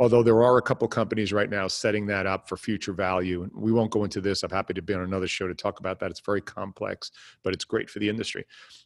although 0.00 0.22
there 0.22 0.42
are 0.42 0.56
a 0.56 0.62
couple 0.62 0.88
companies 0.88 1.32
right 1.32 1.50
now 1.50 1.68
setting 1.68 2.06
that 2.06 2.26
up 2.26 2.48
for 2.48 2.56
future 2.56 2.92
value 2.92 3.42
and 3.42 3.52
we 3.54 3.70
won't 3.70 3.90
go 3.90 4.02
into 4.02 4.20
this. 4.20 4.42
I'm 4.42 4.50
happy 4.50 4.74
to 4.74 4.82
be 4.82 4.94
on 4.94 5.02
another 5.02 5.28
show 5.28 5.46
to 5.46 5.54
talk 5.54 5.78
about 5.78 6.00
that. 6.00 6.10
It's 6.10 6.20
very 6.20 6.40
complex 6.40 7.12
but 7.44 7.52
it's 7.52 7.64
great 7.64 7.88
for 7.88 8.00
the 8.00 8.08
industry. 8.08 8.44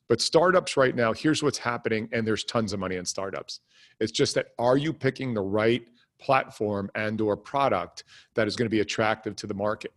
But 0.09 0.21
startups 0.21 0.77
right 0.77 0.95
now 0.95 1.13
here's 1.13 1.43
what's 1.43 1.59
happening 1.59 2.09
and 2.13 2.27
there's 2.27 2.45
tons 2.45 2.73
of 2.73 2.81
money 2.81 2.97
in 2.97 3.07
startups. 3.07 3.61
It's 4.01 4.13
just 4.13 4.35
that 4.35 4.49
are 4.59 4.77
you 4.77 4.93
picking 4.93 5.33
the 5.33 5.41
right 5.41 5.87
platform 6.21 6.91
and 6.95 7.21
or 7.21 7.37
product 7.37 8.05
that 8.35 8.47
is 8.47 8.57
going 8.57 8.67
to 8.67 8.71
be 8.71 8.81
attractive 8.81 9.37
to 9.37 9.47
the 9.47 9.55
market? 9.55 9.93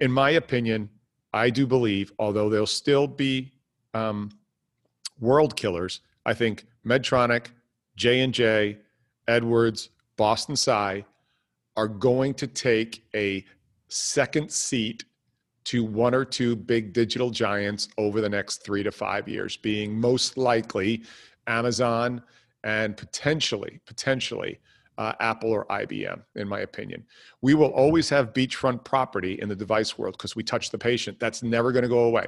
In 0.00 0.12
my 0.12 0.30
opinion 0.30 0.88
i 1.34 1.48
do 1.48 1.66
believe 1.66 2.12
although 2.18 2.50
there'll 2.50 2.66
still 2.66 3.06
be 3.06 3.50
um, 3.94 4.30
world 5.20 5.56
killers, 5.56 6.00
I 6.26 6.34
think 6.34 6.66
Medtronic, 6.84 7.46
J 7.96 8.20
and 8.20 8.34
J, 8.34 8.78
Edwards, 9.28 9.90
Boston 10.16 10.54
Sci 10.54 11.04
are 11.76 11.88
going 11.88 12.34
to 12.34 12.46
take 12.46 13.04
a 13.14 13.44
second 13.88 14.50
seat 14.50 15.04
to 15.64 15.84
one 15.84 16.14
or 16.14 16.24
two 16.24 16.56
big 16.56 16.92
digital 16.92 17.30
giants 17.30 17.88
over 17.98 18.20
the 18.20 18.28
next 18.28 18.64
three 18.64 18.82
to 18.82 18.90
five 18.90 19.28
years, 19.28 19.56
being 19.56 19.98
most 19.98 20.36
likely 20.36 21.02
Amazon 21.46 22.22
and 22.64 22.96
potentially, 22.96 23.80
potentially 23.86 24.58
uh, 24.98 25.12
Apple 25.20 25.50
or 25.50 25.66
IBM, 25.66 26.20
in 26.36 26.48
my 26.48 26.60
opinion. 26.60 27.04
We 27.40 27.54
will 27.54 27.70
always 27.70 28.08
have 28.10 28.32
beachfront 28.32 28.84
property 28.84 29.38
in 29.40 29.48
the 29.48 29.56
device 29.56 29.96
world 29.96 30.14
because 30.18 30.36
we 30.36 30.42
touch 30.42 30.70
the 30.70 30.78
patient. 30.78 31.18
That's 31.18 31.42
never 31.42 31.72
going 31.72 31.84
to 31.84 31.88
go 31.88 32.04
away. 32.04 32.26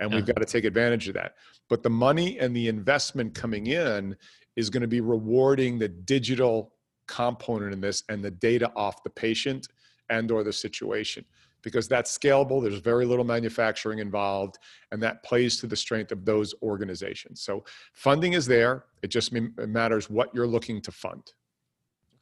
And 0.00 0.10
yeah. 0.10 0.16
we've 0.16 0.26
got 0.26 0.36
to 0.36 0.44
take 0.44 0.64
advantage 0.64 1.08
of 1.08 1.14
that. 1.14 1.34
But 1.68 1.82
the 1.82 1.90
money 1.90 2.38
and 2.38 2.54
the 2.54 2.68
investment 2.68 3.34
coming 3.34 3.68
in 3.68 4.16
is 4.56 4.70
going 4.70 4.82
to 4.82 4.88
be 4.88 5.00
rewarding 5.00 5.78
the 5.78 5.88
digital 5.88 6.72
component 7.06 7.72
in 7.72 7.80
this 7.80 8.02
and 8.08 8.24
the 8.24 8.30
data 8.30 8.70
off 8.76 9.02
the 9.02 9.10
patient 9.10 9.68
and 10.10 10.30
or 10.30 10.42
the 10.42 10.52
situation. 10.52 11.24
Because 11.62 11.88
that's 11.88 12.16
scalable 12.16 12.62
there's 12.62 12.80
very 12.80 13.06
little 13.06 13.24
manufacturing 13.24 13.98
involved 13.98 14.58
and 14.92 15.02
that 15.02 15.22
plays 15.24 15.58
to 15.60 15.66
the 15.66 15.76
strength 15.76 16.12
of 16.12 16.24
those 16.24 16.54
organizations. 16.62 17.40
So 17.40 17.64
funding 17.94 18.34
is 18.34 18.46
there 18.46 18.84
it 19.02 19.08
just 19.08 19.32
matters 19.32 20.10
what 20.10 20.34
you're 20.34 20.46
looking 20.46 20.82
to 20.82 20.92
fund. 20.92 21.22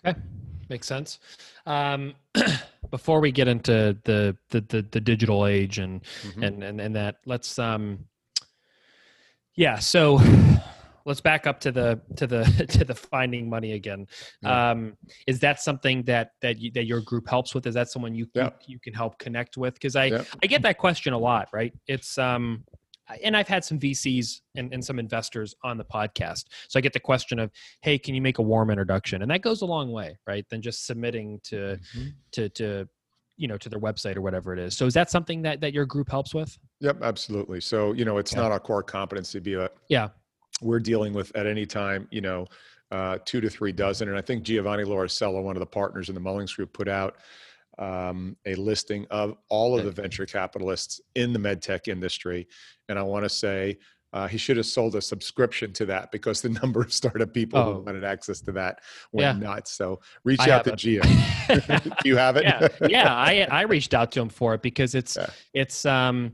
Okay 0.06 0.18
makes 0.72 0.86
sense. 0.86 1.18
Um, 1.66 2.14
before 2.90 3.20
we 3.20 3.30
get 3.30 3.46
into 3.46 3.96
the 4.04 4.36
the 4.50 4.60
the, 4.68 4.86
the 4.90 5.00
digital 5.00 5.46
age 5.46 5.78
and, 5.78 6.02
mm-hmm. 6.02 6.42
and 6.42 6.64
and 6.64 6.80
and 6.80 6.96
that 6.96 7.16
let's 7.26 7.58
um 7.58 8.06
yeah 9.54 9.78
so 9.78 10.18
let's 11.04 11.20
back 11.20 11.46
up 11.46 11.60
to 11.60 11.72
the 11.72 12.00
to 12.16 12.26
the 12.26 12.44
to 12.68 12.84
the 12.84 12.94
finding 12.94 13.48
money 13.48 13.72
again 13.72 14.06
yeah. 14.42 14.70
um 14.70 14.96
is 15.26 15.40
that 15.40 15.60
something 15.60 16.02
that 16.04 16.32
that 16.40 16.58
you, 16.58 16.70
that 16.72 16.84
your 16.84 17.00
group 17.00 17.28
helps 17.28 17.54
with 17.54 17.66
is 17.66 17.74
that 17.74 17.88
someone 17.88 18.14
you 18.14 18.26
yeah. 18.34 18.44
you, 18.44 18.74
you, 18.74 18.80
can 18.80 18.94
help 18.94 19.18
connect 19.18 19.56
with 19.56 19.74
because 19.74 19.96
i 19.96 20.06
yeah. 20.06 20.24
i 20.42 20.46
get 20.46 20.62
that 20.62 20.78
question 20.78 21.12
a 21.12 21.18
lot 21.18 21.48
right 21.52 21.72
it's 21.86 22.18
um 22.18 22.64
and 23.22 23.36
I've 23.36 23.48
had 23.48 23.64
some 23.64 23.78
VCs 23.78 24.40
and, 24.54 24.72
and 24.72 24.84
some 24.84 24.98
investors 24.98 25.54
on 25.64 25.76
the 25.76 25.84
podcast. 25.84 26.44
So 26.68 26.78
I 26.78 26.80
get 26.80 26.92
the 26.92 27.00
question 27.00 27.38
of, 27.38 27.50
hey, 27.80 27.98
can 27.98 28.14
you 28.14 28.22
make 28.22 28.38
a 28.38 28.42
warm 28.42 28.70
introduction? 28.70 29.22
And 29.22 29.30
that 29.30 29.42
goes 29.42 29.62
a 29.62 29.66
long 29.66 29.92
way, 29.92 30.18
right? 30.26 30.48
Than 30.48 30.62
just 30.62 30.86
submitting 30.86 31.40
to 31.44 31.56
mm-hmm. 31.56 32.08
to 32.32 32.48
to 32.50 32.88
you 33.36 33.48
know 33.48 33.56
to 33.56 33.68
their 33.68 33.80
website 33.80 34.16
or 34.16 34.20
whatever 34.20 34.52
it 34.52 34.58
is. 34.58 34.76
So 34.76 34.86
is 34.86 34.94
that 34.94 35.10
something 35.10 35.42
that 35.42 35.60
that 35.60 35.72
your 35.72 35.86
group 35.86 36.10
helps 36.10 36.34
with? 36.34 36.56
Yep, 36.80 37.02
absolutely. 37.02 37.60
So 37.60 37.92
you 37.92 38.04
know, 38.04 38.18
it's 38.18 38.34
not 38.34 38.52
our 38.52 38.60
core 38.60 38.82
competency, 38.82 39.40
be 39.40 39.56
but 39.56 39.74
yeah, 39.88 40.08
we're 40.60 40.80
dealing 40.80 41.12
with 41.12 41.34
at 41.36 41.46
any 41.46 41.66
time, 41.66 42.06
you 42.10 42.20
know, 42.20 42.46
uh, 42.90 43.18
two 43.24 43.40
to 43.40 43.48
three 43.48 43.72
dozen. 43.72 44.08
And 44.08 44.18
I 44.18 44.20
think 44.20 44.42
Giovanni 44.42 44.84
Lauricella, 44.84 45.42
one 45.42 45.56
of 45.56 45.60
the 45.60 45.66
partners 45.66 46.08
in 46.08 46.14
the 46.14 46.20
Mullings 46.20 46.54
Group, 46.54 46.72
put 46.72 46.88
out 46.88 47.16
um, 47.78 48.36
a 48.44 48.54
listing 48.54 49.06
of 49.10 49.36
all 49.48 49.78
of 49.78 49.84
the 49.84 49.90
venture 49.90 50.26
capitalists 50.26 51.00
in 51.14 51.32
the 51.32 51.38
medtech 51.38 51.88
industry. 51.88 52.46
And 52.88 52.98
I 52.98 53.02
want 53.02 53.24
to 53.24 53.30
say 53.30 53.78
uh, 54.12 54.28
he 54.28 54.36
should 54.36 54.58
have 54.58 54.66
sold 54.66 54.94
a 54.94 55.00
subscription 55.00 55.72
to 55.72 55.86
that 55.86 56.12
because 56.12 56.42
the 56.42 56.48
number 56.62 56.82
of 56.82 56.92
startup 56.92 57.32
people 57.32 57.58
oh. 57.58 57.74
who 57.74 57.80
wanted 57.80 58.04
access 58.04 58.40
to 58.42 58.52
that 58.52 58.80
went 59.12 59.40
yeah. 59.40 59.48
nuts. 59.48 59.72
So 59.72 60.00
reach 60.24 60.40
I 60.40 60.50
out 60.50 60.64
to 60.64 60.72
Gio. 60.72 61.02
You 62.04 62.16
have 62.16 62.36
it? 62.36 62.44
Yeah, 62.44 62.68
yeah. 62.88 63.14
I 63.14 63.46
I 63.50 63.62
reached 63.62 63.94
out 63.94 64.12
to 64.12 64.20
him 64.20 64.28
for 64.28 64.54
it 64.54 64.62
because 64.62 64.94
it's 64.94 65.16
yeah. 65.16 65.30
it's 65.54 65.86
um 65.86 66.32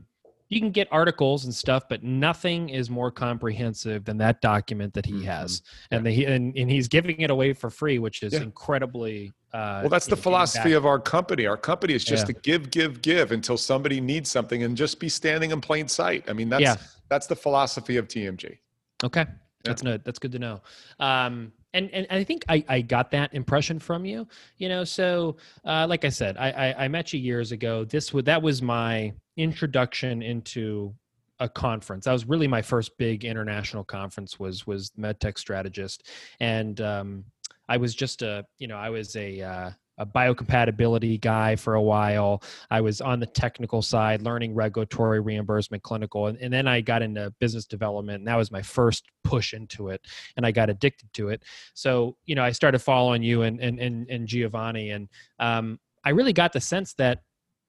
you 0.49 0.59
can 0.59 0.71
get 0.71 0.87
articles 0.91 1.45
and 1.45 1.53
stuff, 1.53 1.83
but 1.87 2.03
nothing 2.03 2.69
is 2.69 2.89
more 2.89 3.11
comprehensive 3.11 4.03
than 4.03 4.17
that 4.17 4.41
document 4.41 4.93
that 4.95 5.05
he 5.05 5.13
mm-hmm. 5.13 5.25
has, 5.25 5.61
and, 5.91 6.05
yeah. 6.05 6.11
the, 6.11 6.25
and 6.25 6.57
and 6.57 6.69
he's 6.69 6.87
giving 6.87 7.21
it 7.21 7.29
away 7.29 7.53
for 7.53 7.69
free, 7.69 7.99
which 7.99 8.23
is 8.23 8.33
yeah. 8.33 8.41
incredibly. 8.41 9.31
Uh, 9.53 9.81
well, 9.81 9.89
that's 9.89 10.07
the 10.07 10.17
philosophy 10.17 10.73
of 10.73 10.85
our 10.85 10.99
company. 10.99 11.45
Our 11.47 11.57
company 11.57 11.93
is 11.93 12.03
just 12.03 12.27
yeah. 12.27 12.33
to 12.33 12.41
give, 12.41 12.69
give, 12.69 13.01
give 13.01 13.31
until 13.31 13.57
somebody 13.57 13.99
needs 14.01 14.29
something, 14.29 14.63
and 14.63 14.75
just 14.75 14.99
be 14.99 15.09
standing 15.09 15.51
in 15.51 15.61
plain 15.61 15.87
sight. 15.87 16.25
I 16.27 16.33
mean, 16.33 16.49
that's 16.49 16.81
that's 17.09 17.27
the 17.27 17.35
philosophy 17.35 17.97
of 17.97 18.07
TMG. 18.07 18.57
Okay, 19.03 19.25
that's 19.63 19.83
good. 19.83 20.03
That's 20.03 20.19
good 20.19 20.31
to 20.31 20.39
know. 20.39 20.61
Um, 20.99 21.51
and 21.73 21.89
and 21.91 22.07
I 22.09 22.23
think 22.23 22.45
I, 22.49 22.63
I 22.67 22.81
got 22.81 23.11
that 23.11 23.33
impression 23.33 23.79
from 23.79 24.05
you. 24.05 24.27
You 24.57 24.69
know, 24.69 24.83
so 24.83 25.37
uh, 25.65 25.85
like 25.87 26.05
I 26.05 26.09
said, 26.09 26.37
I, 26.37 26.49
I, 26.49 26.85
I 26.85 26.87
met 26.87 27.13
you 27.13 27.19
years 27.19 27.51
ago. 27.51 27.85
This 27.85 28.13
would 28.13 28.25
that 28.25 28.41
was 28.41 28.61
my 28.61 29.13
introduction 29.37 30.21
into 30.21 30.93
a 31.39 31.47
conference. 31.47 32.05
That 32.05 32.13
was 32.13 32.25
really 32.25 32.47
my 32.47 32.61
first 32.61 32.97
big 32.97 33.23
international 33.23 33.83
conference. 33.83 34.39
Was 34.39 34.65
was 34.65 34.91
MedTech 34.99 35.37
strategist, 35.37 36.09
and 36.39 36.79
um, 36.81 37.25
I 37.67 37.77
was 37.77 37.95
just 37.95 38.21
a 38.21 38.45
you 38.57 38.67
know 38.67 38.77
I 38.77 38.89
was 38.89 39.15
a 39.15 39.41
uh, 39.41 39.71
a 39.99 40.05
biocompatibility 40.05 41.19
guy 41.19 41.55
for 41.55 41.75
a 41.75 41.81
while. 41.81 42.41
I 42.71 42.81
was 42.81 43.01
on 43.01 43.19
the 43.19 43.25
technical 43.25 43.81
side, 43.81 44.21
learning 44.21 44.55
regulatory 44.55 45.19
reimbursement, 45.19 45.83
clinical, 45.83 46.27
and, 46.27 46.37
and, 46.39 46.51
then 46.51 46.67
I 46.67 46.81
got 46.81 47.01
into 47.01 47.31
business 47.39 47.65
development, 47.65 48.19
and 48.19 48.27
that 48.27 48.37
was 48.37 48.49
my 48.51 48.61
first 48.61 49.05
push 49.23 49.53
into 49.53 49.89
it, 49.89 50.01
and 50.37 50.45
I 50.45 50.51
got 50.51 50.69
addicted 50.69 51.11
to 51.13 51.29
it. 51.29 51.43
So 51.73 52.15
you 52.25 52.35
know, 52.35 52.43
I 52.43 52.51
started 52.51 52.79
following 52.79 53.21
you 53.21 53.43
and 53.43 53.59
and 53.59 53.79
and, 53.79 54.09
and 54.09 54.27
Giovanni, 54.27 54.91
and 54.91 55.09
um, 55.39 55.79
I 56.03 56.11
really 56.11 56.33
got 56.33 56.53
the 56.53 56.61
sense 56.61 56.93
that 56.95 57.21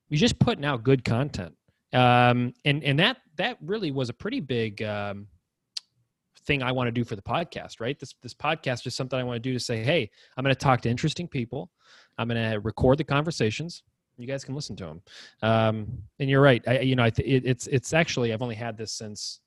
you're 0.08 0.18
just 0.18 0.38
putting 0.38 0.64
out 0.64 0.84
good 0.84 1.04
content, 1.04 1.54
um, 1.92 2.54
and 2.64 2.82
and 2.84 2.98
that 3.00 3.18
that 3.36 3.58
really 3.60 3.90
was 3.90 4.08
a 4.08 4.14
pretty 4.14 4.40
big. 4.40 4.82
Um, 4.82 5.26
thing 6.46 6.62
I 6.62 6.72
want 6.72 6.88
to 6.88 6.92
do 6.92 7.04
for 7.04 7.16
the 7.16 7.22
podcast, 7.22 7.80
right? 7.80 7.98
This 7.98 8.14
this 8.22 8.34
podcast 8.34 8.86
is 8.86 8.94
something 8.94 9.18
I 9.18 9.22
want 9.22 9.36
to 9.36 9.40
do 9.40 9.52
to 9.52 9.60
say, 9.60 9.84
hey, 9.84 10.10
I'm 10.36 10.42
going 10.42 10.54
to 10.54 10.58
talk 10.58 10.80
to 10.82 10.88
interesting 10.88 11.28
people. 11.28 11.70
I'm 12.20 12.28
going 12.28 12.52
to 12.52 12.60
record 12.60 12.98
the 12.98 13.04
conversations. 13.04 13.82
You 14.18 14.26
guys 14.26 14.44
can 14.44 14.54
listen 14.54 14.76
to 14.76 14.84
them. 14.84 15.02
Um, 15.40 15.86
and 16.18 16.28
you're 16.28 16.42
right. 16.42 16.62
I, 16.66 16.80
you 16.80 16.94
know, 16.94 17.04
I 17.04 17.08
th- 17.08 17.26
it, 17.26 17.48
it's 17.48 17.66
it's 17.68 17.94
actually 17.94 18.34
I've 18.34 18.42
only 18.42 18.54
had 18.54 18.76
this 18.76 18.92
since 18.92 19.40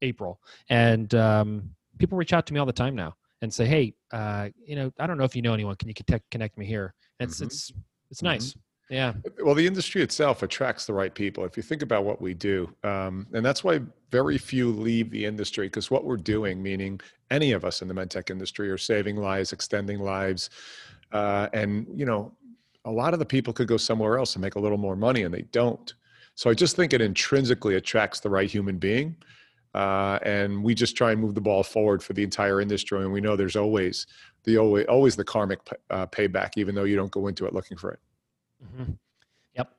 April, 0.00 0.40
and 0.70 1.14
um, 1.14 1.70
people 1.98 2.16
reach 2.16 2.32
out 2.32 2.46
to 2.46 2.54
me 2.54 2.60
all 2.60 2.64
the 2.64 2.72
time 2.72 2.96
now 2.96 3.14
and 3.42 3.52
say, 3.52 3.66
"Hey, 3.66 3.94
uh, 4.10 4.48
you 4.64 4.76
know, 4.76 4.90
I 4.98 5.06
don't 5.06 5.18
know 5.18 5.24
if 5.24 5.36
you 5.36 5.42
know 5.42 5.52
anyone. 5.52 5.76
Can 5.76 5.88
you 5.88 5.94
connect 5.94 6.30
connect 6.30 6.56
me 6.56 6.64
here?" 6.64 6.94
And 7.20 7.28
it's 7.28 7.36
mm-hmm. 7.36 7.48
it's 7.48 7.72
it's 8.10 8.22
nice. 8.22 8.50
Mm-hmm. 8.50 8.94
Yeah. 8.94 9.14
Well, 9.42 9.54
the 9.54 9.66
industry 9.66 10.02
itself 10.02 10.42
attracts 10.42 10.86
the 10.86 10.92
right 10.92 11.14
people. 11.14 11.44
If 11.44 11.56
you 11.56 11.62
think 11.62 11.82
about 11.82 12.04
what 12.04 12.20
we 12.20 12.34
do, 12.34 12.74
um, 12.84 13.26
and 13.32 13.44
that's 13.44 13.64
why 13.64 13.80
very 14.10 14.36
few 14.38 14.70
leave 14.70 15.10
the 15.10 15.24
industry 15.24 15.66
because 15.66 15.90
what 15.90 16.04
we're 16.04 16.18
doing, 16.18 16.62
meaning 16.62 17.00
any 17.30 17.52
of 17.52 17.64
us 17.64 17.80
in 17.80 17.88
the 17.88 17.94
medtech 17.94 18.30
industry, 18.30 18.70
are 18.70 18.78
saving 18.78 19.16
lives, 19.16 19.52
extending 19.52 20.00
lives, 20.00 20.50
uh, 21.12 21.48
and 21.52 21.86
you 21.94 22.06
know, 22.06 22.32
a 22.84 22.90
lot 22.90 23.12
of 23.12 23.18
the 23.18 23.26
people 23.26 23.52
could 23.52 23.68
go 23.68 23.76
somewhere 23.76 24.18
else 24.18 24.34
and 24.34 24.42
make 24.42 24.54
a 24.56 24.60
little 24.60 24.78
more 24.78 24.96
money, 24.96 25.22
and 25.22 25.32
they 25.32 25.42
don't. 25.52 25.94
So 26.34 26.50
I 26.50 26.54
just 26.54 26.76
think 26.76 26.92
it 26.92 27.00
intrinsically 27.00 27.76
attracts 27.76 28.20
the 28.20 28.30
right 28.30 28.50
human 28.50 28.78
being. 28.78 29.16
Uh, 29.74 30.18
and 30.22 30.62
we 30.62 30.74
just 30.74 30.96
try 30.96 31.12
and 31.12 31.20
move 31.20 31.34
the 31.34 31.40
ball 31.40 31.62
forward 31.62 32.02
for 32.02 32.12
the 32.12 32.22
entire 32.22 32.60
industry. 32.60 33.00
And 33.00 33.12
we 33.12 33.20
know 33.20 33.36
there's 33.36 33.56
always 33.56 34.06
the 34.44 34.58
always, 34.58 34.86
always 34.86 35.16
the 35.16 35.24
karmic 35.24 35.60
uh, 35.90 36.06
payback, 36.06 36.52
even 36.56 36.74
though 36.74 36.84
you 36.84 36.96
don't 36.96 37.10
go 37.10 37.26
into 37.26 37.46
it 37.46 37.54
looking 37.54 37.78
for 37.78 37.92
it. 37.92 38.00
Mm-hmm. 38.64 38.92
Yep. 39.56 39.74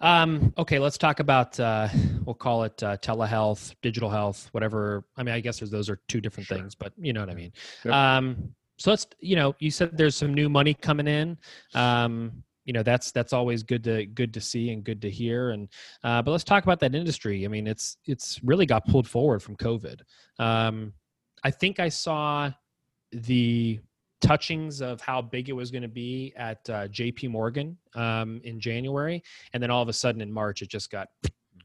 Um, 0.00 0.54
okay, 0.58 0.78
let's 0.78 0.98
talk 0.98 1.20
about 1.20 1.58
uh, 1.58 1.88
we'll 2.24 2.34
call 2.34 2.64
it 2.64 2.82
uh, 2.82 2.96
telehealth, 2.98 3.74
digital 3.82 4.10
health, 4.10 4.48
whatever. 4.52 5.04
I 5.16 5.22
mean, 5.22 5.34
I 5.34 5.40
guess 5.40 5.60
those 5.60 5.88
are 5.88 6.00
two 6.08 6.20
different 6.20 6.46
sure. 6.46 6.58
things, 6.58 6.74
but 6.74 6.92
you 6.98 7.12
know 7.12 7.20
what 7.20 7.30
I 7.30 7.34
mean. 7.34 7.52
Yep. 7.84 7.94
Um, 7.94 8.54
so 8.78 8.90
let's 8.90 9.06
you 9.20 9.36
know 9.36 9.54
you 9.58 9.70
said 9.70 9.96
there's 9.96 10.16
some 10.16 10.32
new 10.32 10.48
money 10.48 10.74
coming 10.74 11.06
in. 11.06 11.36
Um, 11.74 12.42
you 12.64 12.72
know 12.74 12.82
that's 12.82 13.12
that's 13.12 13.32
always 13.32 13.62
good 13.62 13.82
to 13.84 14.04
good 14.06 14.34
to 14.34 14.40
see 14.40 14.70
and 14.70 14.84
good 14.84 15.00
to 15.02 15.10
hear. 15.10 15.50
And 15.50 15.68
uh, 16.04 16.22
but 16.22 16.32
let's 16.32 16.44
talk 16.44 16.64
about 16.64 16.80
that 16.80 16.94
industry. 16.94 17.44
I 17.44 17.48
mean, 17.48 17.66
it's 17.66 17.96
it's 18.04 18.40
really 18.44 18.66
got 18.66 18.86
pulled 18.86 19.08
forward 19.08 19.42
from 19.42 19.56
COVID. 19.56 20.00
Um, 20.38 20.92
I 21.44 21.50
think 21.50 21.80
I 21.80 21.88
saw 21.88 22.50
the 23.12 23.80
touchings 24.20 24.80
of 24.80 25.00
how 25.00 25.22
big 25.22 25.48
it 25.48 25.52
was 25.52 25.70
going 25.70 25.82
to 25.82 25.88
be 25.88 26.32
at 26.36 26.58
uh, 26.68 26.88
JP 26.88 27.30
Morgan 27.30 27.76
um, 27.94 28.40
in 28.44 28.60
January. 28.60 29.22
And 29.52 29.62
then 29.62 29.70
all 29.70 29.82
of 29.82 29.88
a 29.88 29.92
sudden 29.92 30.20
in 30.20 30.32
March, 30.32 30.62
it 30.62 30.68
just 30.68 30.90
got 30.90 31.08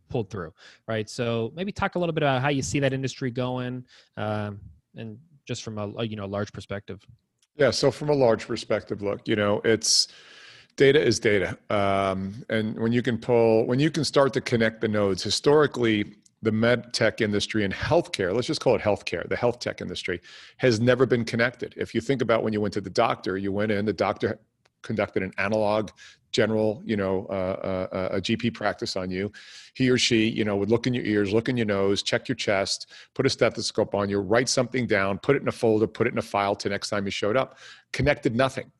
pulled 0.09 0.29
through, 0.29 0.53
right? 0.87 1.09
So 1.09 1.51
maybe 1.55 1.71
talk 1.71 1.95
a 1.95 1.99
little 1.99 2.13
bit 2.13 2.23
about 2.23 2.41
how 2.41 2.49
you 2.49 2.61
see 2.61 2.79
that 2.79 2.93
industry 2.93 3.31
going 3.31 3.83
um, 4.17 4.59
and 4.95 5.17
just 5.45 5.63
from 5.63 5.77
a, 5.77 5.91
a, 5.97 6.05
you 6.05 6.15
know, 6.15 6.25
large 6.25 6.51
perspective. 6.51 7.01
Yeah. 7.55 7.71
So 7.71 7.91
from 7.91 8.09
a 8.09 8.13
large 8.13 8.47
perspective, 8.47 9.01
look, 9.01 9.27
you 9.27 9.35
know, 9.35 9.61
it's, 9.63 10.07
data 10.75 10.99
is 10.99 11.19
data 11.19 11.55
um, 11.69 12.43
and 12.49 12.79
when 12.79 12.91
you 12.91 13.03
can 13.03 13.15
pull 13.15 13.67
when 13.67 13.79
you 13.79 13.91
can 13.91 14.03
start 14.03 14.33
to 14.33 14.41
connect 14.41 14.81
the 14.81 14.87
nodes 14.87 15.21
historically 15.21 16.15
the 16.43 16.51
med 16.51 16.93
tech 16.93 17.21
industry 17.21 17.63
and 17.63 17.73
healthcare, 17.73 18.35
let's 18.35 18.47
just 18.47 18.61
call 18.61 18.75
it 18.75 18.81
healthcare, 18.81 19.27
the 19.27 19.35
health 19.35 19.59
tech 19.59 19.81
industry 19.81 20.21
has 20.57 20.79
never 20.79 21.05
been 21.05 21.25
connected. 21.25 21.73
If 21.77 21.95
you 21.95 22.01
think 22.01 22.21
about 22.21 22.43
when 22.43 22.53
you 22.53 22.61
went 22.61 22.73
to 22.75 22.81
the 22.81 22.89
doctor, 22.89 23.37
you 23.37 23.51
went 23.51 23.71
in, 23.71 23.85
the 23.85 23.93
doctor 23.93 24.39
conducted 24.83 25.23
an 25.23 25.31
analog 25.37 25.89
general, 26.31 26.81
you 26.83 26.97
know, 26.97 27.27
uh, 27.29 27.87
uh, 27.93 28.09
a 28.13 28.21
GP 28.21 28.53
practice 28.53 28.95
on 28.95 29.09
you, 29.09 29.31
he 29.75 29.89
or 29.89 29.97
she, 29.97 30.27
you 30.27 30.43
know, 30.43 30.57
would 30.57 30.69
look 30.69 30.87
in 30.87 30.93
your 30.93 31.05
ears, 31.05 31.31
look 31.31 31.47
in 31.47 31.55
your 31.55 31.65
nose, 31.65 32.01
check 32.01 32.27
your 32.27 32.35
chest, 32.35 32.91
put 33.13 33.25
a 33.25 33.29
stethoscope 33.29 33.95
on 33.95 34.09
you, 34.09 34.19
write 34.19 34.49
something 34.49 34.85
down, 34.87 35.19
put 35.19 35.35
it 35.35 35.41
in 35.41 35.47
a 35.47 35.51
folder, 35.51 35.87
put 35.87 36.07
it 36.07 36.13
in 36.13 36.17
a 36.17 36.23
file 36.23 36.55
to 36.55 36.69
next 36.69 36.89
time 36.89 37.05
you 37.05 37.11
showed 37.11 37.37
up. 37.37 37.57
Connected 37.93 38.35
nothing. 38.35 38.71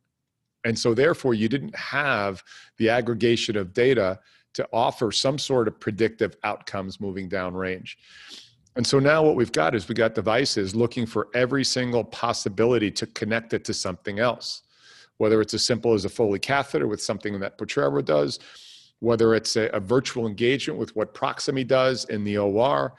And 0.66 0.78
so 0.78 0.94
therefore 0.94 1.34
you 1.34 1.48
didn't 1.48 1.76
have 1.76 2.44
the 2.78 2.90
aggregation 2.90 3.56
of 3.56 3.74
data 3.74 4.20
to 4.54 4.68
offer 4.72 5.12
some 5.12 5.38
sort 5.38 5.68
of 5.68 5.80
predictive 5.80 6.36
outcomes 6.44 7.00
moving 7.00 7.28
down 7.28 7.54
range. 7.54 7.98
And 8.76 8.86
so 8.86 8.98
now 9.00 9.24
what 9.24 9.36
we've 9.36 9.52
got 9.52 9.76
is 9.76 9.88
we've 9.88 9.98
got 9.98 10.16
devices 10.16 10.76
looking 10.76 11.06
for 11.06 11.28
every 11.36 11.64
single 11.64 12.04
possibility 12.04 12.90
to 12.92 13.06
connect 13.08 13.54
it 13.54 13.64
to 13.66 13.74
something 13.74 14.20
else, 14.20 14.64
whether 15.24 15.40
it's 15.40 15.54
as 15.54 15.64
simple 15.64 15.94
as 15.94 16.04
a 16.04 16.10
Foley 16.10 16.38
catheter 16.38 16.86
with 16.86 17.02
something 17.02 17.40
that 17.40 17.58
Potrero 17.58 18.02
does, 18.04 18.40
whether 19.00 19.34
it's 19.36 19.56
a, 19.56 19.68
a 19.68 19.80
virtual 19.80 20.28
engagement 20.28 20.78
with 20.78 20.94
what 20.98 21.14
Proximie 21.14 21.66
does 21.66 22.04
in 22.10 22.26
the 22.26 22.38
OR. 22.38 22.94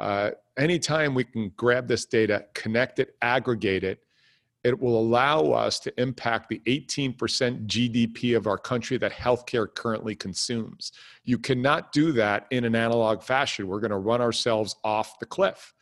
Uh, 0.00 0.32
anytime 0.58 1.14
we 1.14 1.22
can 1.22 1.52
grab 1.56 1.86
this 1.86 2.06
data, 2.06 2.44
connect 2.54 2.98
it, 2.98 3.14
aggregate 3.22 3.84
it, 3.84 4.00
it 4.64 4.80
will 4.80 4.98
allow 4.98 5.52
us 5.52 5.78
to 5.78 6.00
impact 6.00 6.48
the 6.48 6.60
18% 6.66 7.14
GDP 7.68 8.36
of 8.36 8.48
our 8.48 8.58
country 8.58 8.98
that 8.98 9.12
healthcare 9.12 9.72
currently 9.72 10.16
consumes. 10.16 10.90
You 11.22 11.38
cannot 11.38 11.92
do 11.92 12.10
that 12.12 12.48
in 12.50 12.64
an 12.64 12.74
analog 12.74 13.22
fashion. 13.22 13.68
We're 13.68 13.78
going 13.78 13.92
to 13.92 13.98
run 13.98 14.20
ourselves 14.20 14.74
off 14.82 15.20
the 15.20 15.26
cliff. 15.26 15.72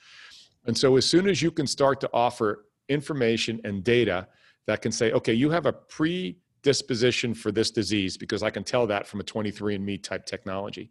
And 0.67 0.77
so, 0.77 0.99
as 0.99 1.07
soon 1.07 1.31
as 1.31 1.41
you 1.41 1.51
can 1.51 1.67
start 1.67 1.99
to 2.03 2.11
offer 2.13 2.67
information 2.91 3.59
and 3.65 3.83
data 3.83 4.29
that 4.69 4.83
can 4.83 4.93
say, 4.93 5.13
okay, 5.13 5.33
you 5.33 5.49
have 5.49 5.65
a 5.65 5.73
predisposition 5.73 7.33
for 7.33 7.51
this 7.51 7.71
disease 7.71 8.19
because 8.19 8.43
I 8.43 8.51
can 8.51 8.63
tell 8.63 8.87
that 8.87 9.07
from 9.07 9.19
a 9.19 9.25
23andMe 9.25 10.03
type 10.03 10.27
technology. 10.27 10.91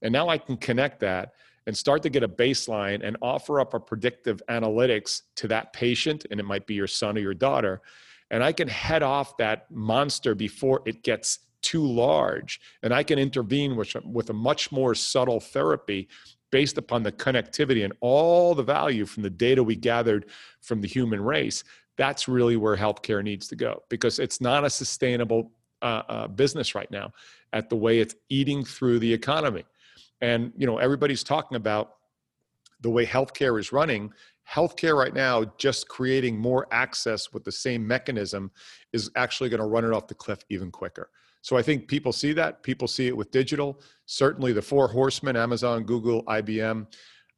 And 0.00 0.12
now 0.12 0.28
I 0.28 0.38
can 0.38 0.56
connect 0.56 1.00
that 1.00 1.32
and 1.66 1.76
start 1.76 2.04
to 2.04 2.08
get 2.08 2.22
a 2.22 2.28
baseline 2.28 3.00
and 3.02 3.16
offer 3.20 3.58
up 3.58 3.74
a 3.74 3.80
predictive 3.80 4.40
analytics 4.48 5.22
to 5.34 5.48
that 5.48 5.72
patient, 5.72 6.24
and 6.30 6.38
it 6.38 6.44
might 6.44 6.68
be 6.68 6.74
your 6.74 6.86
son 6.86 7.16
or 7.16 7.20
your 7.20 7.34
daughter. 7.34 7.82
And 8.30 8.44
I 8.44 8.52
can 8.52 8.68
head 8.68 9.02
off 9.02 9.36
that 9.38 9.68
monster 9.72 10.36
before 10.36 10.82
it 10.86 11.02
gets 11.02 11.40
too 11.62 11.84
large. 11.84 12.60
And 12.84 12.94
I 12.94 13.02
can 13.02 13.18
intervene 13.18 13.74
with, 13.74 13.92
with 14.04 14.30
a 14.30 14.34
much 14.34 14.70
more 14.70 14.94
subtle 14.94 15.40
therapy 15.40 16.06
based 16.52 16.78
upon 16.78 17.02
the 17.02 17.10
connectivity 17.10 17.82
and 17.82 17.92
all 18.00 18.54
the 18.54 18.62
value 18.62 19.04
from 19.04 19.24
the 19.24 19.30
data 19.30 19.64
we 19.64 19.74
gathered 19.74 20.26
from 20.60 20.80
the 20.80 20.86
human 20.86 21.20
race. 21.20 21.64
That's 21.96 22.28
really 22.28 22.56
where 22.56 22.76
healthcare 22.76 23.22
needs 23.22 23.48
to 23.48 23.56
go 23.56 23.82
because 23.88 24.18
it's 24.18 24.40
not 24.40 24.64
a 24.64 24.70
sustainable 24.70 25.52
uh, 25.82 26.02
uh, 26.08 26.28
business 26.28 26.74
right 26.74 26.90
now 26.90 27.12
at 27.52 27.68
the 27.68 27.76
way 27.76 28.00
it's 28.00 28.14
eating 28.28 28.64
through 28.64 28.98
the 28.98 29.12
economy. 29.12 29.64
And 30.20 30.52
you 30.56 30.66
know, 30.66 30.78
everybody's 30.78 31.22
talking 31.22 31.56
about 31.56 31.94
the 32.80 32.90
way 32.90 33.06
healthcare 33.06 33.58
is 33.58 33.72
running. 33.72 34.12
Healthcare 34.50 34.96
right 34.96 35.14
now, 35.14 35.44
just 35.58 35.88
creating 35.88 36.38
more 36.38 36.68
access 36.70 37.32
with 37.32 37.44
the 37.44 37.52
same 37.52 37.86
mechanism, 37.86 38.50
is 38.92 39.10
actually 39.16 39.48
going 39.48 39.60
to 39.60 39.66
run 39.66 39.84
it 39.84 39.92
off 39.92 40.06
the 40.06 40.14
cliff 40.14 40.38
even 40.50 40.70
quicker. 40.70 41.10
So 41.42 41.56
I 41.56 41.62
think 41.62 41.88
people 41.88 42.12
see 42.12 42.32
that. 42.34 42.62
People 42.62 42.88
see 42.88 43.06
it 43.06 43.16
with 43.16 43.30
digital. 43.30 43.80
Certainly, 44.06 44.52
the 44.52 44.62
four 44.62 44.88
horsemen: 44.88 45.36
Amazon, 45.36 45.84
Google, 45.84 46.24
IBM, 46.24 46.86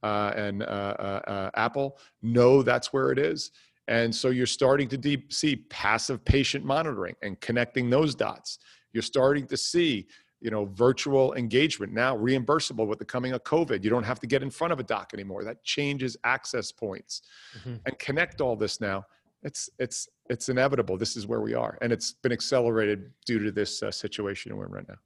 uh, 0.03 0.33
and 0.37 0.63
uh, 0.63 0.67
uh, 0.67 1.21
uh, 1.27 1.51
Apple 1.55 1.99
know 2.23 2.63
that's 2.63 2.93
where 2.93 3.11
it 3.11 3.19
is. 3.19 3.51
And 3.89 4.15
so 4.15 4.29
you're 4.29 4.47
starting 4.47 4.89
to 4.89 4.97
deep 4.97 5.33
see 5.33 5.57
passive 5.57 6.25
patient 6.25 6.65
monitoring 6.65 7.17
and 7.23 7.41
connecting 7.41 7.91
those 7.91 8.15
dots. 8.15 8.59
You're 8.93 9.03
starting 9.03 9.47
to 9.49 9.57
see 9.57 10.07
you 10.41 10.51
know 10.53 10.67
virtual 10.67 11.35
engagement 11.35 11.93
now 11.93 12.17
reimbursable 12.17 12.87
with 12.87 13.01
the 13.01 13.05
coming 13.05 13.33
of 13.33 13.43
covid. 13.43 13.83
You 13.83 13.91
don't 13.91 14.05
have 14.05 14.21
to 14.21 14.27
get 14.27 14.43
in 14.43 14.51
front 14.51 14.73
of 14.73 14.79
a 14.79 14.85
doc 14.85 15.11
anymore. 15.13 15.43
That 15.43 15.65
changes 15.65 16.17
access 16.23 16.71
points. 16.71 17.23
Mm-hmm. 17.59 17.77
and 17.87 17.99
connect 17.99 18.41
all 18.41 18.55
this 18.55 18.81
now 18.81 19.05
it's 19.43 19.71
it's 19.79 20.09
it's 20.29 20.49
inevitable. 20.49 20.97
This 20.97 21.17
is 21.17 21.27
where 21.27 21.41
we 21.41 21.55
are. 21.55 21.79
And 21.81 21.93
it's 21.93 22.13
been 22.13 22.33
accelerated 22.33 23.11
due 23.25 23.39
to 23.39 23.51
this 23.51 23.83
uh, 23.83 23.91
situation 23.91 24.55
we're 24.57 24.67
in 24.67 24.73
right 24.73 24.89
now. 24.89 24.97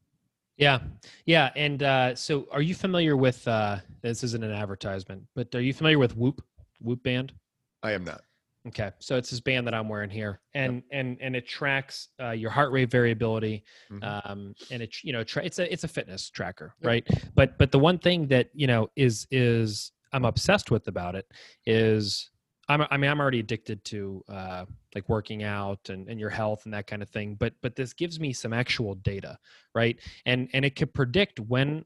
Yeah. 0.56 0.80
Yeah. 1.26 1.50
And 1.56 1.82
uh, 1.82 2.14
so 2.14 2.46
are 2.50 2.62
you 2.62 2.74
familiar 2.74 3.16
with 3.16 3.46
uh, 3.46 3.78
this 4.02 4.24
isn't 4.24 4.42
an 4.42 4.52
advertisement 4.52 5.22
but 5.34 5.54
are 5.54 5.60
you 5.60 5.72
familiar 5.72 5.98
with 5.98 6.16
whoop 6.16 6.44
whoop 6.80 7.02
band? 7.02 7.32
I 7.82 7.92
am 7.92 8.04
not 8.04 8.22
Okay, 8.68 8.92
so 9.00 9.16
it's 9.16 9.30
this 9.30 9.40
band 9.40 9.66
that 9.66 9.74
I'm 9.74 9.88
wearing 9.88 10.10
here, 10.10 10.40
and 10.54 10.76
yep. 10.76 10.84
and 10.92 11.18
and 11.20 11.34
it 11.34 11.48
tracks 11.48 12.08
uh, 12.20 12.30
your 12.30 12.50
heart 12.50 12.70
rate 12.70 12.92
variability, 12.92 13.64
mm-hmm. 13.90 14.30
um, 14.30 14.54
and 14.70 14.82
it 14.82 14.94
you 15.02 15.12
know 15.12 15.24
tra- 15.24 15.44
it's 15.44 15.58
a 15.58 15.72
it's 15.72 15.82
a 15.82 15.88
fitness 15.88 16.30
tracker, 16.30 16.74
yep. 16.80 16.86
right? 16.86 17.08
But 17.34 17.58
but 17.58 17.72
the 17.72 17.80
one 17.80 17.98
thing 17.98 18.28
that 18.28 18.50
you 18.54 18.68
know 18.68 18.88
is 18.94 19.26
is 19.32 19.90
I'm 20.12 20.24
obsessed 20.24 20.70
with 20.70 20.86
about 20.86 21.16
it 21.16 21.26
is 21.66 22.30
I'm 22.68 22.86
I 22.88 22.96
mean 22.96 23.10
I'm 23.10 23.20
already 23.20 23.40
addicted 23.40 23.84
to 23.86 24.22
uh, 24.28 24.64
like 24.94 25.08
working 25.08 25.42
out 25.42 25.88
and 25.88 26.08
and 26.08 26.20
your 26.20 26.30
health 26.30 26.64
and 26.64 26.72
that 26.72 26.86
kind 26.86 27.02
of 27.02 27.08
thing, 27.08 27.34
but 27.34 27.54
but 27.62 27.74
this 27.74 27.92
gives 27.92 28.20
me 28.20 28.32
some 28.32 28.52
actual 28.52 28.94
data, 28.94 29.38
right? 29.74 29.98
And 30.24 30.48
and 30.52 30.64
it 30.64 30.76
could 30.76 30.94
predict 30.94 31.40
when 31.40 31.84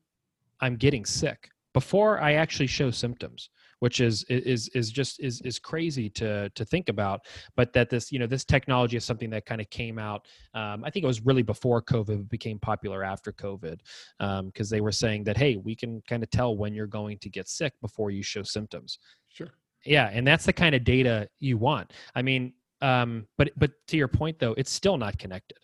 I'm 0.60 0.76
getting 0.76 1.06
sick 1.06 1.48
before 1.72 2.20
I 2.20 2.34
actually 2.34 2.66
show 2.66 2.90
symptoms 2.90 3.50
which 3.80 4.00
is 4.00 4.24
is 4.24 4.68
is 4.68 4.90
just 4.90 5.20
is 5.20 5.40
is 5.42 5.58
crazy 5.58 6.08
to 6.10 6.48
to 6.50 6.64
think 6.64 6.88
about. 6.88 7.20
But 7.56 7.72
that 7.74 7.90
this 7.90 8.10
you 8.10 8.18
know 8.18 8.26
this 8.26 8.44
technology 8.44 8.96
is 8.96 9.04
something 9.04 9.30
that 9.30 9.46
kind 9.46 9.60
of 9.60 9.68
came 9.70 9.98
out. 9.98 10.26
Um, 10.54 10.84
I 10.84 10.90
think 10.90 11.04
it 11.04 11.06
was 11.06 11.20
really 11.20 11.42
before 11.42 11.82
COVID 11.82 12.28
became 12.28 12.58
popular 12.58 13.04
after 13.04 13.32
COVID 13.32 13.80
because 14.18 14.72
um, 14.72 14.76
they 14.76 14.80
were 14.80 14.92
saying 14.92 15.24
that 15.24 15.36
hey 15.36 15.56
we 15.56 15.74
can 15.74 16.02
kind 16.08 16.22
of 16.22 16.30
tell 16.30 16.56
when 16.56 16.74
you're 16.74 16.86
going 16.86 17.18
to 17.18 17.28
get 17.28 17.48
sick 17.48 17.72
before 17.80 18.10
you 18.10 18.22
show 18.22 18.42
symptoms. 18.42 18.98
Sure. 19.28 19.48
Yeah, 19.84 20.10
and 20.12 20.26
that's 20.26 20.44
the 20.44 20.52
kind 20.52 20.74
of 20.74 20.82
data 20.82 21.28
you 21.38 21.58
want. 21.58 21.92
I 22.14 22.22
mean, 22.22 22.54
um, 22.80 23.26
but 23.38 23.50
but 23.56 23.72
to 23.88 23.96
your 23.96 24.08
point 24.08 24.38
though, 24.38 24.54
it's 24.56 24.72
still 24.72 24.96
not 24.96 25.18
connected, 25.18 25.58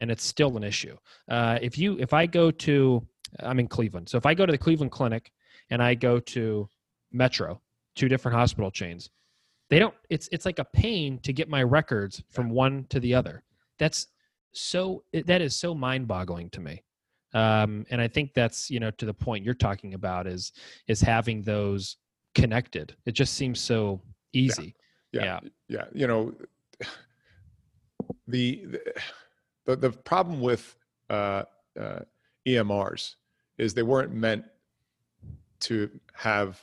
and 0.00 0.10
it's 0.10 0.24
still 0.24 0.56
an 0.56 0.64
issue. 0.64 0.96
Uh, 1.28 1.58
if 1.60 1.76
you 1.78 1.98
if 1.98 2.12
I 2.12 2.26
go 2.26 2.50
to 2.50 3.06
I'm 3.40 3.58
in 3.58 3.68
Cleveland, 3.68 4.08
so 4.08 4.16
if 4.18 4.26
I 4.26 4.34
go 4.34 4.46
to 4.46 4.52
the 4.52 4.58
Cleveland 4.58 4.92
Clinic 4.92 5.32
and 5.70 5.82
I 5.82 5.94
go 5.94 6.20
to 6.20 6.68
Metro, 7.14 7.60
two 7.94 8.08
different 8.08 8.36
hospital 8.36 8.70
chains. 8.70 9.10
They 9.70 9.78
don't. 9.78 9.94
It's 10.10 10.28
it's 10.32 10.44
like 10.44 10.58
a 10.58 10.64
pain 10.64 11.18
to 11.20 11.32
get 11.32 11.48
my 11.48 11.62
records 11.62 12.22
from 12.30 12.50
one 12.50 12.84
to 12.90 13.00
the 13.00 13.14
other. 13.14 13.42
That's 13.78 14.08
so. 14.52 15.04
That 15.12 15.40
is 15.40 15.56
so 15.56 15.74
mind-boggling 15.74 16.50
to 16.50 16.60
me. 16.60 16.82
Um, 17.32 17.84
and 17.90 18.00
I 18.00 18.08
think 18.08 18.34
that's 18.34 18.70
you 18.70 18.78
know 18.78 18.90
to 18.92 19.06
the 19.06 19.14
point 19.14 19.44
you're 19.44 19.54
talking 19.54 19.94
about 19.94 20.26
is 20.26 20.52
is 20.86 21.00
having 21.00 21.42
those 21.42 21.96
connected. 22.34 22.94
It 23.06 23.12
just 23.12 23.34
seems 23.34 23.60
so 23.60 24.00
easy. 24.32 24.74
Yeah, 25.12 25.22
yeah, 25.22 25.40
yeah. 25.42 25.48
yeah. 25.68 25.84
You 25.94 26.06
know, 26.06 26.34
the 28.28 28.66
the 29.64 29.76
the 29.76 29.90
problem 29.90 30.40
with 30.40 30.76
uh, 31.08 31.44
uh, 31.80 32.00
EMRs 32.46 33.14
is 33.58 33.74
they 33.74 33.82
weren't 33.82 34.12
meant 34.12 34.44
to 35.60 35.90
have 36.12 36.60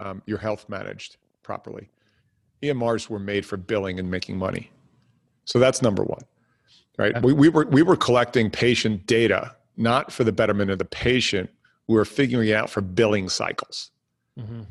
um, 0.00 0.22
your 0.26 0.38
health 0.38 0.68
managed 0.68 1.16
properly. 1.42 1.88
EMRs 2.62 3.08
were 3.08 3.18
made 3.18 3.46
for 3.46 3.56
billing 3.56 3.98
and 3.98 4.10
making 4.10 4.36
money. 4.36 4.70
So 5.44 5.58
that's 5.58 5.82
number 5.82 6.04
one, 6.04 6.22
right? 6.98 7.20
We, 7.22 7.32
we, 7.32 7.48
were, 7.48 7.66
we 7.66 7.82
were 7.82 7.96
collecting 7.96 8.50
patient 8.50 9.06
data, 9.06 9.54
not 9.76 10.12
for 10.12 10.24
the 10.24 10.32
betterment 10.32 10.70
of 10.70 10.78
the 10.78 10.84
patient. 10.84 11.50
We 11.88 11.96
were 11.96 12.04
figuring 12.04 12.48
it 12.48 12.54
out 12.54 12.70
for 12.70 12.80
billing 12.80 13.28
cycles. 13.28 13.90
Mm-hmm. 14.38 14.62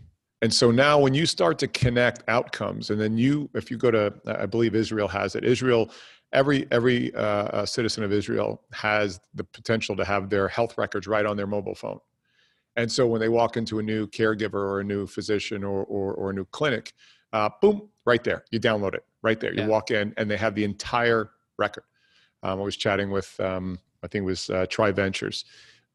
And 0.41 0.53
so 0.53 0.71
now 0.71 0.99
when 0.99 1.13
you 1.13 1.25
start 1.25 1.59
to 1.59 1.67
connect 1.67 2.23
outcomes, 2.29 2.91
and 2.91 3.01
then 3.01 3.17
you, 3.17 3.49
if 3.53 3.69
you 3.69 3.77
go 3.77 3.91
to, 3.91 4.13
I 4.25 4.45
believe 4.45 4.73
Israel 4.73 5.07
has 5.09 5.35
it, 5.35 5.43
Israel, 5.43 5.91
every, 6.31 6.65
every 6.71 7.13
uh, 7.13 7.65
citizen 7.65 8.03
of 8.03 8.13
Israel 8.13 8.61
has 8.71 9.19
the 9.33 9.43
potential 9.43 9.97
to 9.97 10.05
have 10.05 10.29
their 10.29 10.47
health 10.47 10.77
records 10.77 11.07
right 11.07 11.25
on 11.25 11.35
their 11.35 11.47
mobile 11.47 11.75
phone. 11.75 11.99
And 12.75 12.91
so 12.91 13.07
when 13.07 13.19
they 13.19 13.29
walk 13.29 13.57
into 13.57 13.79
a 13.79 13.83
new 13.83 14.07
caregiver 14.07 14.53
or 14.53 14.79
a 14.79 14.83
new 14.83 15.05
physician 15.07 15.63
or, 15.63 15.83
or, 15.85 16.13
or 16.13 16.29
a 16.29 16.33
new 16.33 16.45
clinic, 16.45 16.93
uh, 17.33 17.49
boom, 17.61 17.89
right 18.05 18.23
there. 18.23 18.43
You 18.51 18.59
download 18.59 18.93
it 18.95 19.05
right 19.21 19.39
there. 19.39 19.53
You 19.53 19.61
yeah. 19.61 19.67
walk 19.67 19.91
in 19.91 20.13
and 20.17 20.29
they 20.29 20.37
have 20.37 20.55
the 20.55 20.63
entire 20.63 21.31
record. 21.57 21.83
Um, 22.41 22.59
I 22.59 22.63
was 22.63 22.77
chatting 22.77 23.11
with, 23.11 23.37
um, 23.39 23.79
I 24.03 24.07
think 24.07 24.23
it 24.23 24.25
was 24.25 24.49
uh, 24.49 24.65
Tri 24.69 24.91
Ventures. 24.91 25.45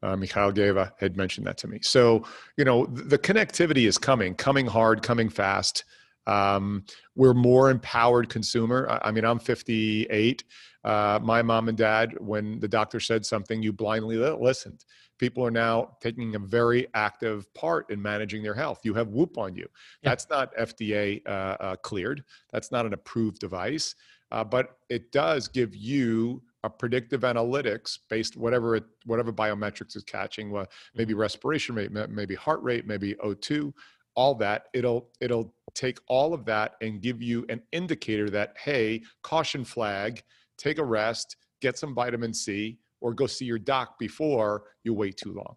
Uh, 0.03 0.15
Mikhail 0.15 0.51
Geva 0.51 0.93
had 0.99 1.17
mentioned 1.17 1.47
that 1.47 1.57
to 1.57 1.67
me. 1.67 1.79
So, 1.81 2.23
you 2.57 2.65
know, 2.65 2.85
the, 2.85 3.03
the 3.03 3.17
connectivity 3.17 3.87
is 3.87 3.97
coming, 3.97 4.35
coming 4.35 4.67
hard, 4.67 5.01
coming 5.01 5.29
fast. 5.29 5.85
Um, 6.27 6.85
we're 7.15 7.33
more 7.33 7.69
empowered 7.69 8.29
consumer. 8.29 8.87
I, 8.89 9.09
I 9.09 9.11
mean, 9.11 9.25
I'm 9.25 9.39
58. 9.39 10.43
Uh, 10.83 11.19
my 11.21 11.41
mom 11.41 11.69
and 11.69 11.77
dad, 11.77 12.15
when 12.19 12.59
the 12.59 12.67
doctor 12.67 12.99
said 12.99 13.25
something, 13.25 13.61
you 13.61 13.73
blindly 13.73 14.17
listened 14.17 14.85
people 15.17 15.45
are 15.45 15.51
now 15.51 15.97
taking 16.01 16.35
a 16.35 16.39
very 16.39 16.87
active 16.93 17.51
part 17.53 17.89
in 17.89 18.01
managing 18.01 18.43
their 18.43 18.53
health. 18.53 18.81
You 18.83 18.93
have 18.95 19.09
Whoop 19.09 19.37
on 19.37 19.55
you. 19.55 19.67
Yeah. 20.01 20.09
That's 20.09 20.29
not 20.29 20.55
FDA 20.55 21.21
uh, 21.27 21.29
uh, 21.59 21.75
cleared. 21.77 22.23
That's 22.51 22.71
not 22.71 22.85
an 22.85 22.93
approved 22.93 23.39
device, 23.39 23.95
uh, 24.31 24.43
but 24.43 24.77
it 24.89 25.11
does 25.11 25.47
give 25.47 25.75
you 25.75 26.41
a 26.63 26.69
predictive 26.69 27.21
analytics 27.21 27.99
based 28.09 28.35
whatever 28.35 28.75
it 28.75 28.83
whatever 29.05 29.31
biometrics 29.31 29.95
is 29.95 30.03
catching, 30.03 30.49
well, 30.49 30.65
maybe 30.95 31.13
respiration 31.13 31.75
rate, 31.75 31.91
maybe 31.91 32.33
heart 32.33 32.61
rate, 32.63 32.87
maybe 32.87 33.13
O2, 33.23 33.71
all 34.15 34.35
that. 34.35 34.65
It'll 34.73 35.09
it'll 35.21 35.53
take 35.73 35.99
all 36.07 36.33
of 36.33 36.45
that 36.45 36.75
and 36.81 37.01
give 37.01 37.21
you 37.21 37.45
an 37.49 37.61
indicator 37.71 38.29
that 38.29 38.55
hey, 38.57 39.03
caution 39.21 39.63
flag, 39.63 40.23
take 40.57 40.77
a 40.77 40.83
rest, 40.83 41.37
get 41.61 41.77
some 41.77 41.93
vitamin 41.93 42.33
C, 42.33 42.77
or 43.01 43.13
go 43.13 43.27
see 43.27 43.45
your 43.45 43.59
doc 43.59 43.99
before 43.99 44.63
you 44.83 44.93
wait 44.93 45.17
too 45.17 45.33
long. 45.33 45.55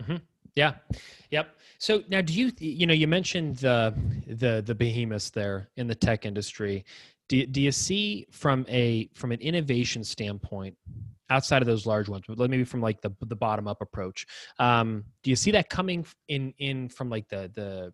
Mm-hmm. 0.00 0.16
Yeah. 0.54 0.74
Yep. 1.30 1.56
So 1.78 2.02
now, 2.08 2.20
do 2.20 2.32
you 2.34 2.52
you 2.58 2.86
know 2.86 2.94
you 2.94 3.08
mentioned 3.08 3.56
the 3.56 3.94
the 4.26 4.62
the 4.64 4.74
behemoths 4.74 5.30
there 5.30 5.68
in 5.76 5.86
the 5.86 5.94
tech 5.94 6.26
industry? 6.26 6.84
Do 7.28 7.46
do 7.46 7.60
you 7.60 7.72
see 7.72 8.26
from 8.30 8.66
a 8.68 9.08
from 9.14 9.32
an 9.32 9.40
innovation 9.40 10.04
standpoint 10.04 10.76
outside 11.32 11.62
of 11.62 11.66
those 11.66 11.86
large 11.86 12.08
ones, 12.08 12.24
but 12.28 12.50
maybe 12.50 12.64
from 12.64 12.80
like 12.80 13.00
the 13.00 13.10
the 13.20 13.36
bottom 13.36 13.66
up 13.66 13.80
approach? 13.80 14.26
Um, 14.58 15.04
do 15.22 15.30
you 15.30 15.36
see 15.36 15.50
that 15.52 15.70
coming 15.70 16.06
in 16.28 16.52
in 16.58 16.88
from 16.88 17.08
like 17.08 17.28
the 17.28 17.50
the 17.54 17.92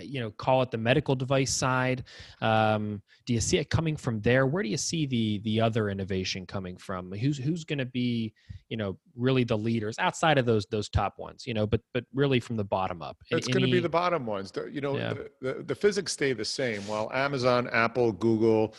you 0.00 0.20
know 0.20 0.30
call 0.32 0.62
it 0.62 0.70
the 0.70 0.78
medical 0.78 1.14
device 1.14 1.52
side 1.52 2.04
um, 2.40 3.00
do 3.24 3.32
you 3.32 3.40
see 3.40 3.58
it 3.58 3.70
coming 3.70 3.96
from 3.96 4.20
there 4.20 4.46
where 4.46 4.62
do 4.62 4.68
you 4.68 4.76
see 4.76 5.06
the 5.06 5.38
the 5.38 5.60
other 5.60 5.88
innovation 5.88 6.46
coming 6.46 6.76
from 6.76 7.12
who's 7.12 7.38
who's 7.38 7.64
going 7.64 7.78
to 7.78 7.86
be 7.86 8.32
you 8.68 8.76
know 8.76 8.96
really 9.14 9.44
the 9.44 9.56
leaders 9.56 9.96
outside 9.98 10.38
of 10.38 10.46
those 10.46 10.66
those 10.66 10.88
top 10.88 11.18
ones 11.18 11.46
you 11.46 11.54
know 11.54 11.66
but 11.66 11.80
but 11.94 12.04
really 12.14 12.40
from 12.40 12.56
the 12.56 12.64
bottom 12.64 13.02
up 13.02 13.16
it's 13.30 13.48
going 13.48 13.64
to 13.64 13.70
be 13.70 13.80
the 13.80 13.88
bottom 13.88 14.26
ones 14.26 14.52
you 14.70 14.80
know 14.80 14.96
yeah. 14.96 15.14
the, 15.14 15.30
the, 15.40 15.62
the, 15.62 15.74
physics 15.74 16.12
stay 16.12 16.32
the 16.32 16.44
same 16.44 16.80
while 16.86 17.10
amazon 17.12 17.68
apple 17.72 18.12
google 18.12 18.74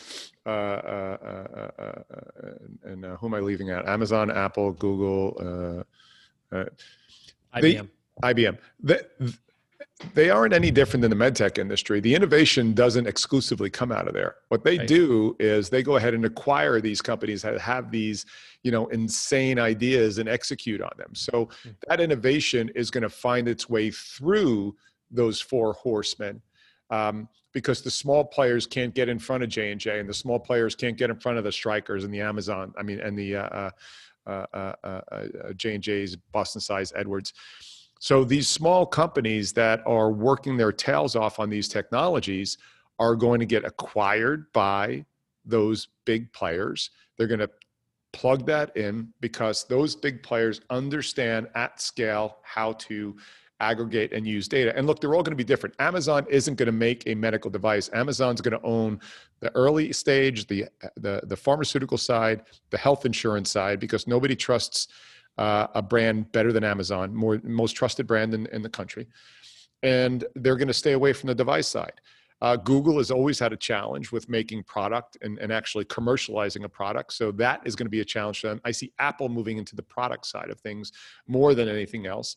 uh, 0.45 0.49
uh, 0.49 1.17
uh, 1.21 1.61
uh, 1.79 1.81
uh 1.83 2.51
and 2.83 3.05
uh, 3.05 3.15
who 3.17 3.27
am 3.27 3.33
i 3.33 3.39
leaving 3.39 3.71
out 3.71 3.87
amazon 3.87 4.29
apple 4.29 4.71
google 4.73 5.85
IBM. 7.55 7.89
IBM. 8.23 8.57
The, 8.81 9.07
they 10.13 10.29
aren't 10.29 10.53
any 10.53 10.69
different 10.69 11.01
than 11.01 11.09
the 11.09 11.17
medtech 11.17 11.57
industry. 11.57 11.99
The 11.99 12.13
innovation 12.13 12.73
doesn't 12.73 13.07
exclusively 13.07 13.69
come 13.69 13.91
out 13.91 14.07
of 14.07 14.13
there. 14.13 14.35
What 14.49 14.63
they 14.63 14.77
right. 14.77 14.87
do 14.87 15.35
is 15.39 15.69
they 15.69 15.81
go 15.81 15.95
ahead 15.95 16.13
and 16.13 16.23
acquire 16.25 16.79
these 16.79 17.01
companies 17.01 17.41
that 17.41 17.59
have 17.59 17.89
these, 17.89 18.25
you 18.61 18.71
know, 18.71 18.87
insane 18.87 19.57
ideas 19.57 20.19
and 20.19 20.29
execute 20.29 20.81
on 20.81 20.91
them. 20.97 21.15
So 21.15 21.45
mm-hmm. 21.45 21.69
that 21.87 21.99
innovation 21.99 22.69
is 22.75 22.91
going 22.91 23.03
to 23.03 23.09
find 23.09 23.47
its 23.47 23.67
way 23.67 23.89
through 23.89 24.75
those 25.09 25.41
four 25.41 25.73
horsemen. 25.73 26.41
Um, 26.89 27.27
because 27.53 27.81
the 27.81 27.89
small 27.89 28.23
players 28.23 28.67
can't 28.67 28.93
get 28.93 29.09
in 29.09 29.17
front 29.17 29.41
of 29.41 29.49
J 29.49 29.71
and 29.71 29.81
J, 29.81 29.99
and 29.99 30.07
the 30.07 30.13
small 30.13 30.37
players 30.37 30.75
can't 30.75 30.95
get 30.95 31.09
in 31.09 31.19
front 31.19 31.39
of 31.39 31.43
the 31.43 31.49
Strykers 31.49 32.03
and 32.03 32.13
the 32.13 32.21
Amazon. 32.21 32.71
I 32.77 32.83
mean, 32.83 32.99
and 32.99 33.17
the 33.17 33.37
uh, 33.37 33.41
uh, 34.27 34.45
uh, 34.53 34.73
uh, 34.83 35.01
uh 35.11 35.53
J 35.55 35.73
and 35.73 35.83
J's, 35.83 36.15
Boston 36.31 36.61
Sci, 36.61 36.95
Edwards. 36.95 37.33
So 37.99 38.23
these 38.23 38.47
small 38.47 38.85
companies 38.85 39.53
that 39.53 39.81
are 39.85 40.11
working 40.11 40.57
their 40.57 40.71
tails 40.71 41.15
off 41.15 41.39
on 41.39 41.49
these 41.49 41.67
technologies 41.67 42.57
are 42.99 43.15
going 43.15 43.39
to 43.39 43.45
get 43.45 43.65
acquired 43.65 44.51
by 44.53 45.05
those 45.45 45.87
big 46.05 46.31
players. 46.33 46.89
They're 47.17 47.27
going 47.27 47.39
to 47.39 47.49
plug 48.13 48.45
that 48.47 48.75
in 48.75 49.13
because 49.19 49.65
those 49.65 49.95
big 49.95 50.23
players 50.23 50.61
understand 50.69 51.47
at 51.55 51.81
scale 51.81 52.37
how 52.43 52.73
to 52.73 53.15
aggregate 53.59 54.13
and 54.13 54.27
use 54.27 54.47
data. 54.47 54.75
And 54.75 54.85
look, 54.85 54.99
they're 54.99 55.15
all 55.15 55.23
going 55.23 55.31
to 55.31 55.37
be 55.37 55.43
different. 55.43 55.75
Amazon 55.79 56.25
isn't 56.29 56.55
going 56.55 56.67
to 56.67 56.71
make 56.71 57.03
a 57.07 57.15
medical 57.15 57.49
device. 57.49 57.89
Amazon's 57.93 58.41
going 58.41 58.59
to 58.59 58.65
own 58.65 58.99
the 59.39 59.53
early 59.55 59.91
stage, 59.93 60.47
the 60.47 60.65
the 60.95 61.21
the 61.25 61.35
pharmaceutical 61.35 61.97
side, 61.97 62.43
the 62.69 62.77
health 62.77 63.05
insurance 63.05 63.51
side 63.51 63.79
because 63.79 64.07
nobody 64.07 64.35
trusts 64.35 64.87
uh, 65.37 65.67
a 65.75 65.81
brand 65.81 66.31
better 66.31 66.51
than 66.51 66.63
Amazon, 66.63 67.13
more 67.13 67.39
most 67.43 67.73
trusted 67.73 68.07
brand 68.07 68.33
in, 68.33 68.45
in 68.47 68.61
the 68.61 68.69
country, 68.69 69.07
and 69.83 70.25
they're 70.35 70.55
going 70.55 70.67
to 70.67 70.73
stay 70.73 70.93
away 70.93 71.13
from 71.13 71.27
the 71.27 71.35
device 71.35 71.67
side. 71.67 72.01
Uh, 72.39 72.55
Google 72.55 72.97
has 72.99 73.09
always 73.09 73.39
had 73.39 73.51
a 73.51 73.57
challenge 73.57 74.11
with 74.11 74.29
making 74.29 74.63
product 74.63 75.17
and, 75.21 75.39
and 75.39 75.51
actually 75.51 75.85
commercializing 75.85 76.65
a 76.65 76.69
product. 76.69 77.13
So 77.13 77.31
that 77.31 77.61
is 77.65 77.75
going 77.75 77.87
to 77.87 77.91
be 77.91 78.01
a 78.01 78.05
challenge 78.05 78.41
for 78.41 78.47
them. 78.47 78.61
I 78.63 78.71
see 78.71 78.91
Apple 78.99 79.27
moving 79.27 79.57
into 79.57 79.75
the 79.75 79.81
product 79.81 80.25
side 80.27 80.51
of 80.51 80.59
things 80.59 80.91
more 81.27 81.55
than 81.55 81.67
anything 81.67 82.05
else. 82.05 82.35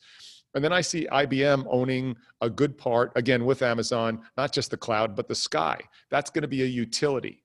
And 0.55 0.65
then 0.65 0.73
I 0.73 0.81
see 0.81 1.07
IBM 1.13 1.67
owning 1.69 2.17
a 2.41 2.51
good 2.51 2.77
part, 2.77 3.13
again, 3.15 3.45
with 3.45 3.63
Amazon, 3.63 4.23
not 4.37 4.53
just 4.53 4.71
the 4.71 4.77
cloud, 4.77 5.15
but 5.15 5.29
the 5.29 5.35
sky. 5.35 5.79
That's 6.09 6.31
going 6.31 6.43
to 6.43 6.49
be 6.49 6.63
a 6.63 6.67
utility 6.67 7.43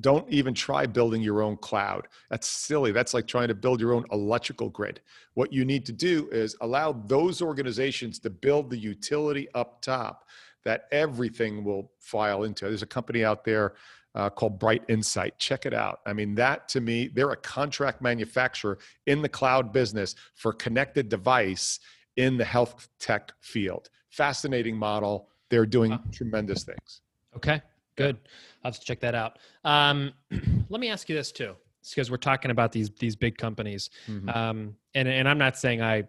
don't 0.00 0.28
even 0.30 0.54
try 0.54 0.86
building 0.86 1.22
your 1.22 1.42
own 1.42 1.56
cloud. 1.56 2.08
That's 2.30 2.46
silly. 2.46 2.92
That's 2.92 3.14
like 3.14 3.26
trying 3.26 3.48
to 3.48 3.54
build 3.54 3.80
your 3.80 3.94
own 3.94 4.04
electrical 4.12 4.68
grid. 4.68 5.00
What 5.34 5.52
you 5.52 5.64
need 5.64 5.86
to 5.86 5.92
do 5.92 6.28
is 6.30 6.56
allow 6.60 6.92
those 6.92 7.40
organizations 7.40 8.18
to 8.20 8.30
build 8.30 8.70
the 8.70 8.76
utility 8.76 9.48
up 9.54 9.80
top 9.80 10.26
that 10.64 10.86
everything 10.92 11.64
will 11.64 11.92
file 12.00 12.44
into. 12.44 12.66
There's 12.66 12.82
a 12.82 12.86
company 12.86 13.24
out 13.24 13.44
there 13.44 13.74
uh, 14.14 14.30
called 14.30 14.58
BrightInsight. 14.58 15.32
Check 15.38 15.66
it 15.66 15.74
out. 15.74 16.00
I 16.06 16.12
mean, 16.12 16.34
that 16.36 16.68
to 16.70 16.80
me, 16.80 17.08
they're 17.08 17.30
a 17.30 17.36
contract 17.36 18.02
manufacturer 18.02 18.78
in 19.06 19.22
the 19.22 19.28
cloud 19.28 19.72
business 19.72 20.14
for 20.34 20.52
connected 20.52 21.08
device 21.08 21.78
in 22.16 22.36
the 22.36 22.44
health 22.44 22.88
tech 22.98 23.32
field. 23.40 23.90
Fascinating 24.10 24.76
model. 24.76 25.28
They're 25.50 25.66
doing 25.66 25.92
wow. 25.92 26.00
tremendous 26.12 26.64
things. 26.64 27.02
Okay. 27.36 27.62
Good. 27.96 28.18
I'll 28.62 28.72
have 28.72 28.78
to 28.78 28.84
check 28.84 29.00
that 29.00 29.14
out. 29.14 29.38
Um, 29.64 30.12
let 30.68 30.80
me 30.80 30.88
ask 30.88 31.08
you 31.08 31.14
this 31.14 31.32
too, 31.32 31.54
because 31.88 32.10
we're 32.10 32.16
talking 32.16 32.50
about 32.50 32.72
these 32.72 32.90
these 32.98 33.16
big 33.16 33.36
companies, 33.38 33.90
mm-hmm. 34.08 34.28
um, 34.28 34.76
and 34.94 35.08
and 35.08 35.28
I'm 35.28 35.38
not 35.38 35.56
saying 35.56 35.82
I 35.82 36.04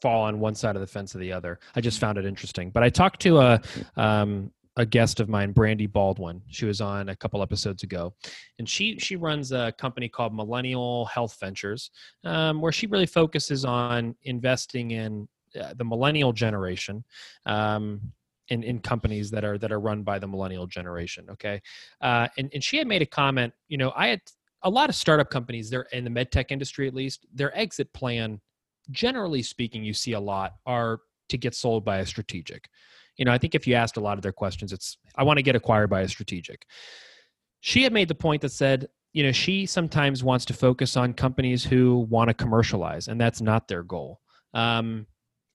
fall 0.00 0.22
on 0.24 0.40
one 0.40 0.54
side 0.54 0.76
of 0.76 0.80
the 0.80 0.86
fence 0.86 1.14
or 1.14 1.18
the 1.18 1.32
other. 1.32 1.58
I 1.74 1.80
just 1.80 1.98
found 1.98 2.18
it 2.18 2.24
interesting. 2.24 2.70
But 2.70 2.82
I 2.82 2.90
talked 2.90 3.20
to 3.22 3.38
a 3.38 3.60
um, 3.96 4.50
a 4.76 4.86
guest 4.86 5.18
of 5.18 5.28
mine, 5.28 5.52
Brandy 5.52 5.86
Baldwin. 5.86 6.40
She 6.48 6.64
was 6.64 6.80
on 6.80 7.08
a 7.08 7.16
couple 7.16 7.42
episodes 7.42 7.82
ago, 7.82 8.14
and 8.58 8.68
she 8.68 8.98
she 8.98 9.16
runs 9.16 9.52
a 9.52 9.72
company 9.78 10.08
called 10.08 10.34
Millennial 10.34 11.06
Health 11.06 11.36
Ventures, 11.40 11.90
um, 12.24 12.60
where 12.60 12.72
she 12.72 12.86
really 12.86 13.06
focuses 13.06 13.64
on 13.64 14.14
investing 14.22 14.92
in 14.92 15.28
uh, 15.60 15.74
the 15.74 15.84
millennial 15.84 16.32
generation 16.32 17.04
um, 17.46 18.00
in, 18.48 18.62
in 18.62 18.78
companies 18.78 19.30
that 19.30 19.44
are 19.44 19.58
that 19.58 19.72
are 19.72 19.80
run 19.80 20.02
by 20.02 20.18
the 20.18 20.26
millennial 20.26 20.66
generation 20.66 21.26
okay? 21.30 21.60
Uh, 22.00 22.28
and, 22.38 22.50
and 22.54 22.62
she 22.64 22.76
had 22.76 22.86
made 22.86 23.02
a 23.02 23.06
comment 23.06 23.52
you 23.68 23.76
know 23.76 23.92
i 23.96 24.08
had 24.08 24.20
a 24.62 24.70
lot 24.70 24.88
of 24.88 24.94
startup 24.94 25.30
companies 25.30 25.70
they're 25.70 25.86
in 25.92 26.04
the 26.04 26.10
med 26.10 26.32
tech 26.32 26.50
industry 26.50 26.88
at 26.88 26.94
least 26.94 27.26
their 27.32 27.56
exit 27.56 27.92
plan 27.92 28.40
generally 28.90 29.42
speaking 29.42 29.84
you 29.84 29.92
see 29.92 30.12
a 30.12 30.20
lot 30.20 30.54
are 30.66 31.00
to 31.28 31.36
get 31.36 31.54
sold 31.54 31.84
by 31.84 31.98
a 31.98 32.06
strategic. 32.06 32.68
You 33.16 33.24
know 33.24 33.32
i 33.32 33.38
think 33.38 33.54
if 33.54 33.66
you 33.66 33.74
asked 33.74 33.96
a 33.96 34.00
lot 34.00 34.18
of 34.18 34.22
their 34.22 34.32
questions 34.32 34.72
it's 34.72 34.96
i 35.16 35.22
want 35.22 35.38
to 35.38 35.42
get 35.42 35.56
acquired 35.56 35.90
by 35.90 36.02
a 36.02 36.08
strategic. 36.08 36.64
She 37.60 37.82
had 37.82 37.92
made 37.92 38.06
the 38.06 38.14
point 38.14 38.42
that 38.42 38.52
said 38.52 38.88
you 39.12 39.24
know 39.24 39.32
she 39.32 39.66
sometimes 39.66 40.22
wants 40.22 40.44
to 40.46 40.54
focus 40.54 40.96
on 40.96 41.12
companies 41.12 41.64
who 41.64 42.06
want 42.08 42.28
to 42.28 42.34
commercialize 42.34 43.08
and 43.08 43.20
that's 43.20 43.40
not 43.40 43.68
their 43.68 43.82
goal. 43.82 44.20
Um, 44.54 45.06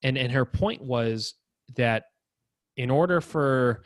and 0.02 0.18
and 0.18 0.30
her 0.30 0.44
point 0.44 0.82
was 0.82 1.34
that 1.76 2.04
in 2.76 2.90
order 2.90 3.20
for 3.20 3.82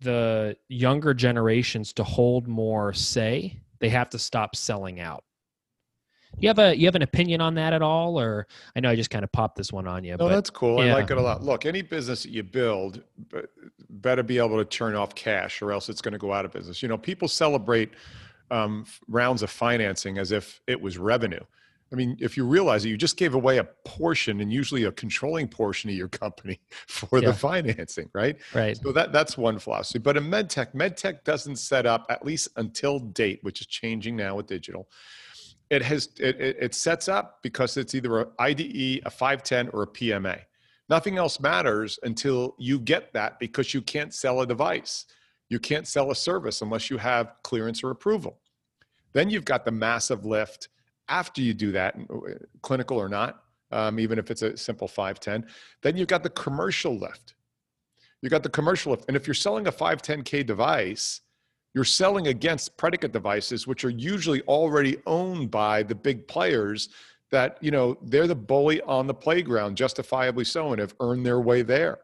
the 0.00 0.56
younger 0.68 1.14
generations 1.14 1.92
to 1.94 2.04
hold 2.04 2.46
more 2.48 2.92
say, 2.92 3.60
they 3.80 3.88
have 3.88 4.10
to 4.10 4.18
stop 4.18 4.56
selling 4.56 5.00
out. 5.00 5.24
You 6.38 6.48
have 6.48 6.58
a 6.58 6.76
you 6.76 6.86
have 6.86 6.96
an 6.96 7.02
opinion 7.02 7.40
on 7.40 7.54
that 7.54 7.72
at 7.72 7.80
all, 7.80 8.18
or 8.18 8.46
I 8.74 8.80
know 8.80 8.90
I 8.90 8.96
just 8.96 9.10
kind 9.10 9.22
of 9.22 9.30
popped 9.30 9.56
this 9.56 9.72
one 9.72 9.86
on 9.86 10.02
you. 10.02 10.12
No, 10.12 10.18
but, 10.18 10.28
that's 10.30 10.50
cool. 10.50 10.84
Yeah. 10.84 10.90
I 10.90 10.94
like 10.94 11.10
it 11.10 11.16
a 11.16 11.22
lot. 11.22 11.44
Look, 11.44 11.64
any 11.64 11.80
business 11.82 12.24
that 12.24 12.30
you 12.30 12.42
build 12.42 13.02
better 13.88 14.22
be 14.22 14.38
able 14.38 14.58
to 14.58 14.64
turn 14.64 14.96
off 14.96 15.14
cash, 15.14 15.62
or 15.62 15.70
else 15.70 15.88
it's 15.88 16.02
going 16.02 16.12
to 16.12 16.18
go 16.18 16.32
out 16.32 16.44
of 16.44 16.52
business. 16.52 16.82
You 16.82 16.88
know, 16.88 16.98
people 16.98 17.28
celebrate 17.28 17.92
um, 18.50 18.84
rounds 19.08 19.42
of 19.42 19.50
financing 19.50 20.18
as 20.18 20.32
if 20.32 20.60
it 20.66 20.80
was 20.80 20.98
revenue. 20.98 21.44
I 21.92 21.96
mean, 21.96 22.16
if 22.20 22.36
you 22.36 22.44
realize 22.44 22.82
that 22.82 22.88
you 22.88 22.96
just 22.96 23.16
gave 23.16 23.34
away 23.34 23.58
a 23.58 23.64
portion 23.84 24.40
and 24.40 24.52
usually 24.52 24.84
a 24.84 24.92
controlling 24.92 25.46
portion 25.46 25.90
of 25.90 25.96
your 25.96 26.08
company 26.08 26.60
for 26.88 27.20
yeah. 27.20 27.28
the 27.28 27.34
financing, 27.34 28.10
right? 28.12 28.36
Right. 28.52 28.76
So 28.76 28.92
that 28.92 29.12
that's 29.12 29.38
one 29.38 29.58
philosophy. 29.58 29.98
But 29.98 30.16
in 30.16 30.24
medtech, 30.24 30.74
medtech 30.74 31.24
doesn't 31.24 31.56
set 31.56 31.86
up 31.86 32.06
at 32.08 32.24
least 32.24 32.48
until 32.56 32.98
date, 32.98 33.40
which 33.42 33.60
is 33.60 33.66
changing 33.66 34.16
now 34.16 34.36
with 34.36 34.46
digital. 34.46 34.88
It 35.70 35.82
has 35.82 36.10
it, 36.18 36.40
it 36.40 36.74
sets 36.74 37.08
up 37.08 37.40
because 37.42 37.76
it's 37.76 37.94
either 37.94 38.20
a 38.20 38.26
IDE, 38.38 39.02
a 39.04 39.10
510, 39.10 39.68
or 39.68 39.82
a 39.82 39.86
PMA. 39.86 40.40
Nothing 40.88 41.16
else 41.16 41.40
matters 41.40 41.98
until 42.02 42.54
you 42.58 42.78
get 42.78 43.12
that 43.14 43.38
because 43.38 43.72
you 43.72 43.80
can't 43.80 44.12
sell 44.12 44.40
a 44.40 44.46
device. 44.46 45.06
You 45.48 45.58
can't 45.58 45.86
sell 45.86 46.10
a 46.10 46.14
service 46.14 46.60
unless 46.60 46.90
you 46.90 46.98
have 46.98 47.34
clearance 47.42 47.82
or 47.82 47.90
approval. 47.90 48.38
Then 49.12 49.30
you've 49.30 49.44
got 49.44 49.64
the 49.64 49.70
massive 49.70 50.24
lift 50.26 50.68
after 51.08 51.42
you 51.42 51.54
do 51.54 51.72
that, 51.72 51.96
uh, 52.10 52.34
clinical 52.62 52.98
or 52.98 53.08
not, 53.08 53.42
um, 53.70 53.98
even 53.98 54.18
if 54.18 54.30
it's 54.30 54.42
a 54.42 54.56
simple 54.56 54.88
510, 54.88 55.46
then 55.82 55.96
you've 55.96 56.08
got 56.08 56.22
the 56.22 56.30
commercial 56.30 56.96
lift. 56.96 57.34
You've 58.22 58.30
got 58.30 58.42
the 58.42 58.48
commercial 58.48 58.92
lift. 58.92 59.04
And 59.08 59.16
if 59.16 59.26
you're 59.26 59.34
selling 59.34 59.66
a 59.66 59.72
510K 59.72 60.46
device, 60.46 61.20
you're 61.74 61.84
selling 61.84 62.28
against 62.28 62.76
predicate 62.76 63.12
devices, 63.12 63.66
which 63.66 63.84
are 63.84 63.90
usually 63.90 64.42
already 64.42 64.98
owned 65.06 65.50
by 65.50 65.82
the 65.82 65.94
big 65.94 66.26
players 66.28 66.88
that, 67.30 67.58
you 67.60 67.72
know, 67.72 67.98
they're 68.02 68.28
the 68.28 68.34
bully 68.34 68.80
on 68.82 69.08
the 69.08 69.14
playground, 69.14 69.76
justifiably 69.76 70.44
so, 70.44 70.70
and 70.70 70.80
have 70.80 70.94
earned 71.00 71.26
their 71.26 71.40
way 71.40 71.62
there. 71.62 71.98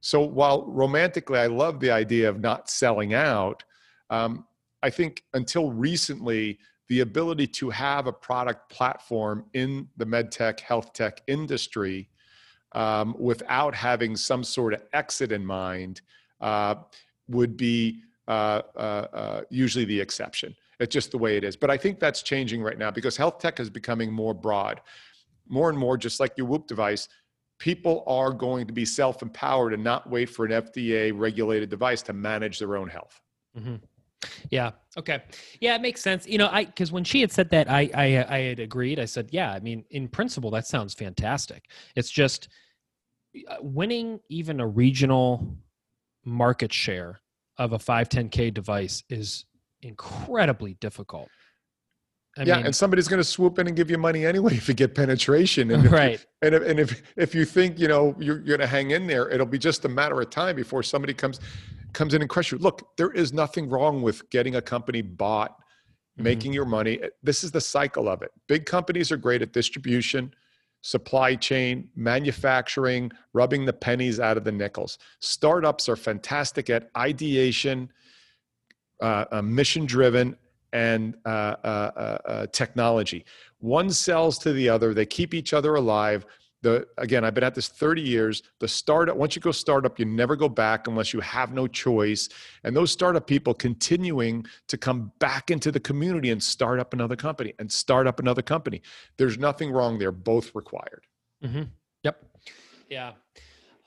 So 0.00 0.20
while 0.22 0.66
romantically, 0.66 1.38
I 1.38 1.46
love 1.46 1.78
the 1.78 1.90
idea 1.90 2.28
of 2.28 2.40
not 2.40 2.68
selling 2.68 3.14
out, 3.14 3.62
um, 4.08 4.46
I 4.82 4.90
think 4.90 5.22
until 5.34 5.70
recently, 5.70 6.58
the 6.90 7.00
ability 7.00 7.46
to 7.46 7.70
have 7.70 8.08
a 8.08 8.12
product 8.12 8.68
platform 8.68 9.44
in 9.54 9.88
the 9.96 10.04
medtech, 10.04 10.58
health 10.58 10.92
tech 10.92 11.22
industry 11.28 12.10
um, 12.72 13.14
without 13.16 13.72
having 13.76 14.16
some 14.16 14.42
sort 14.42 14.74
of 14.74 14.82
exit 14.92 15.30
in 15.30 15.46
mind 15.46 16.00
uh, 16.40 16.74
would 17.28 17.56
be 17.56 18.02
uh, 18.26 18.62
uh, 18.74 19.06
uh, 19.12 19.42
usually 19.50 19.84
the 19.84 20.00
exception. 20.00 20.52
It's 20.80 20.92
just 20.92 21.12
the 21.12 21.18
way 21.18 21.36
it 21.36 21.44
is. 21.44 21.54
But 21.56 21.70
I 21.70 21.76
think 21.76 22.00
that's 22.00 22.22
changing 22.22 22.60
right 22.60 22.76
now 22.76 22.90
because 22.90 23.16
health 23.16 23.38
tech 23.38 23.60
is 23.60 23.70
becoming 23.70 24.12
more 24.12 24.34
broad. 24.34 24.80
More 25.48 25.70
and 25.70 25.78
more, 25.78 25.96
just 25.96 26.18
like 26.18 26.36
your 26.36 26.48
Whoop 26.48 26.66
device, 26.66 27.08
people 27.60 28.02
are 28.08 28.32
going 28.32 28.66
to 28.66 28.72
be 28.72 28.84
self 28.84 29.22
empowered 29.22 29.74
and 29.74 29.84
not 29.84 30.10
wait 30.10 30.28
for 30.28 30.44
an 30.44 30.50
FDA 30.50 31.12
regulated 31.16 31.70
device 31.70 32.02
to 32.02 32.12
manage 32.12 32.58
their 32.58 32.76
own 32.76 32.88
health. 32.88 33.20
Mm-hmm. 33.56 33.76
Yeah. 34.50 34.72
Okay. 34.96 35.22
Yeah, 35.60 35.74
it 35.76 35.80
makes 35.80 36.00
sense. 36.00 36.26
You 36.26 36.38
know, 36.38 36.48
I 36.50 36.64
because 36.64 36.92
when 36.92 37.04
she 37.04 37.20
had 37.20 37.32
said 37.32 37.50
that, 37.50 37.70
I, 37.70 37.90
I 37.94 38.26
I 38.28 38.38
had 38.40 38.60
agreed. 38.60 38.98
I 38.98 39.04
said, 39.04 39.28
yeah. 39.32 39.52
I 39.52 39.60
mean, 39.60 39.84
in 39.90 40.08
principle, 40.08 40.50
that 40.52 40.66
sounds 40.66 40.94
fantastic. 40.94 41.70
It's 41.96 42.10
just 42.10 42.48
uh, 43.48 43.56
winning 43.60 44.20
even 44.28 44.60
a 44.60 44.66
regional 44.66 45.56
market 46.24 46.72
share 46.72 47.20
of 47.58 47.72
a 47.72 47.78
510k 47.78 48.52
device 48.52 49.02
is 49.08 49.44
incredibly 49.82 50.74
difficult. 50.74 51.28
I 52.38 52.44
yeah, 52.44 52.56
mean, 52.56 52.66
and 52.66 52.76
somebody's 52.76 53.08
going 53.08 53.18
to 53.18 53.24
swoop 53.24 53.58
in 53.58 53.66
and 53.66 53.76
give 53.76 53.90
you 53.90 53.98
money 53.98 54.24
anyway 54.24 54.54
if 54.56 54.68
you 54.68 54.74
get 54.74 54.94
penetration. 54.94 55.70
And 55.70 55.86
if 55.86 55.92
right. 55.92 56.12
You, 56.12 56.18
and 56.42 56.54
if, 56.54 56.62
and 56.62 56.80
if 56.80 57.02
if 57.16 57.34
you 57.34 57.44
think 57.44 57.78
you 57.78 57.88
know 57.88 58.14
you're, 58.18 58.38
you're 58.38 58.56
going 58.56 58.60
to 58.60 58.66
hang 58.66 58.92
in 58.92 59.06
there, 59.06 59.28
it'll 59.30 59.46
be 59.46 59.58
just 59.58 59.84
a 59.84 59.88
matter 59.88 60.20
of 60.20 60.30
time 60.30 60.56
before 60.56 60.82
somebody 60.82 61.14
comes 61.14 61.40
comes 61.92 62.14
in 62.14 62.20
and 62.20 62.30
crushes 62.30 62.52
you. 62.52 62.58
Look, 62.58 62.96
there 62.96 63.10
is 63.10 63.32
nothing 63.32 63.68
wrong 63.68 64.02
with 64.02 64.28
getting 64.30 64.56
a 64.56 64.62
company 64.62 65.02
bought, 65.02 65.52
mm-hmm. 65.52 66.24
making 66.24 66.52
your 66.52 66.64
money. 66.64 67.00
This 67.22 67.44
is 67.44 67.50
the 67.50 67.60
cycle 67.60 68.08
of 68.08 68.22
it. 68.22 68.32
Big 68.46 68.66
companies 68.66 69.12
are 69.12 69.16
great 69.16 69.42
at 69.42 69.52
distribution, 69.52 70.32
supply 70.82 71.34
chain, 71.34 71.88
manufacturing, 71.94 73.12
rubbing 73.32 73.64
the 73.64 73.72
pennies 73.72 74.20
out 74.20 74.36
of 74.36 74.44
the 74.44 74.52
nickels. 74.52 74.98
Startups 75.20 75.88
are 75.88 75.96
fantastic 75.96 76.70
at 76.70 76.90
ideation, 76.96 77.90
uh, 79.02 79.24
uh, 79.32 79.42
mission 79.42 79.86
driven, 79.86 80.36
and 80.72 81.16
uh, 81.26 81.28
uh, 81.28 81.66
uh, 81.66 82.18
uh, 82.28 82.46
technology. 82.52 83.24
One 83.58 83.90
sells 83.90 84.38
to 84.38 84.52
the 84.52 84.68
other, 84.68 84.94
they 84.94 85.06
keep 85.06 85.34
each 85.34 85.52
other 85.52 85.74
alive 85.74 86.24
the 86.62 86.86
again 86.98 87.24
i've 87.24 87.34
been 87.34 87.44
at 87.44 87.54
this 87.54 87.68
30 87.68 88.02
years 88.02 88.42
the 88.58 88.68
startup 88.68 89.16
once 89.16 89.34
you 89.34 89.40
go 89.40 89.50
startup 89.50 89.98
you 89.98 90.04
never 90.04 90.36
go 90.36 90.48
back 90.48 90.86
unless 90.88 91.12
you 91.12 91.20
have 91.20 91.52
no 91.52 91.66
choice. 91.66 92.28
And 92.64 92.76
those 92.76 92.90
startup 92.90 93.26
people 93.26 93.54
continuing 93.54 94.46
to 94.68 94.76
come 94.76 95.12
back 95.18 95.50
into 95.50 95.70
the 95.70 95.80
community 95.80 96.30
and 96.30 96.42
start 96.42 96.80
up 96.80 96.92
another 96.92 97.16
company 97.16 97.54
and 97.58 97.70
start 97.70 98.06
up 98.06 98.20
another 98.20 98.42
company. 98.42 98.82
There's 99.16 99.38
nothing 99.38 99.70
wrong 99.70 99.98
they're 99.98 100.12
both 100.12 100.54
required. 100.54 101.06
Mm-hmm. 101.44 101.62
yep. 102.02 102.22
Yeah. 102.88 103.12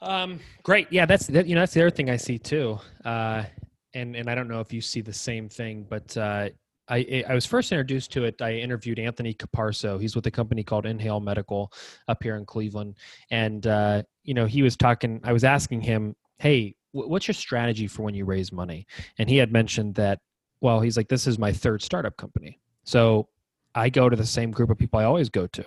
Um, 0.01 0.39
great. 0.63 0.87
Yeah 0.91 1.05
that's 1.05 1.27
that, 1.27 1.47
you 1.47 1.55
know 1.55 1.61
that's 1.61 1.73
the 1.73 1.81
other 1.81 1.91
thing 1.91 2.09
i 2.09 2.17
see 2.17 2.37
too. 2.37 2.79
Uh, 3.03 3.43
and 3.95 4.15
and 4.15 4.27
i 4.29 4.33
don't 4.33 4.47
know 4.47 4.59
if 4.59 4.73
you 4.73 4.81
see 4.81 5.01
the 5.01 5.13
same 5.13 5.47
thing 5.47 5.85
but 5.87 6.17
uh, 6.17 6.49
I, 6.89 7.23
I 7.27 7.33
was 7.33 7.45
first 7.45 7.71
introduced 7.71 8.11
to 8.13 8.25
it. 8.25 8.41
I 8.41 8.53
interviewed 8.55 8.99
Anthony 8.99 9.33
Caparso. 9.33 9.97
He's 9.97 10.15
with 10.15 10.25
a 10.27 10.31
company 10.31 10.63
called 10.63 10.85
Inhale 10.85 11.19
Medical 11.19 11.71
up 12.07 12.21
here 12.21 12.35
in 12.35 12.45
Cleveland, 12.45 12.95
and 13.31 13.65
uh, 13.67 14.03
you 14.23 14.33
know 14.33 14.45
he 14.45 14.61
was 14.61 14.75
talking. 14.75 15.21
I 15.23 15.31
was 15.31 15.43
asking 15.43 15.81
him, 15.81 16.15
"Hey, 16.39 16.75
what's 16.91 17.27
your 17.27 17.35
strategy 17.35 17.87
for 17.87 18.03
when 18.03 18.13
you 18.13 18.25
raise 18.25 18.51
money?" 18.51 18.85
And 19.17 19.29
he 19.29 19.37
had 19.37 19.51
mentioned 19.51 19.95
that. 19.95 20.19
Well, 20.61 20.81
he's 20.81 20.97
like, 20.97 21.07
"This 21.07 21.25
is 21.25 21.39
my 21.39 21.51
third 21.51 21.81
startup 21.81 22.17
company, 22.17 22.59
so 22.83 23.29
I 23.75 23.89
go 23.89 24.09
to 24.09 24.15
the 24.15 24.25
same 24.25 24.51
group 24.51 24.69
of 24.69 24.77
people 24.77 24.99
I 24.99 25.05
always 25.05 25.29
go 25.29 25.47
to." 25.47 25.65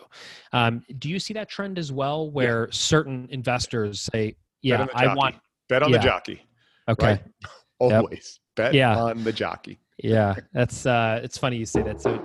Um, 0.53 0.83
do 0.99 1.09
you 1.09 1.19
see 1.19 1.33
that 1.35 1.49
trend 1.49 1.79
as 1.79 1.93
well, 1.93 2.31
where 2.31 2.67
yeah. 2.67 2.73
certain 2.73 3.27
investors 3.31 4.03
say, 4.03 4.37
"Yeah, 4.61 4.87
I 4.95 5.15
want 5.15 5.37
bet 5.69 5.83
on 5.83 5.91
yeah. 5.91 5.99
the 5.99 6.05
jockey." 6.05 6.43
Okay, 6.89 7.07
right? 7.07 7.23
always 7.79 8.41
yep. 8.57 8.57
bet 8.67 8.75
yeah. 8.75 8.97
on 8.97 9.23
the 9.25 9.33
jockey 9.33 9.79
yeah, 9.99 10.35
that's 10.53 10.87
uh, 10.87 11.21
it's 11.23 11.39
funny 11.39 11.57
you 11.57 11.67
say 11.67 11.83
that. 11.83 12.01
So 12.01 12.23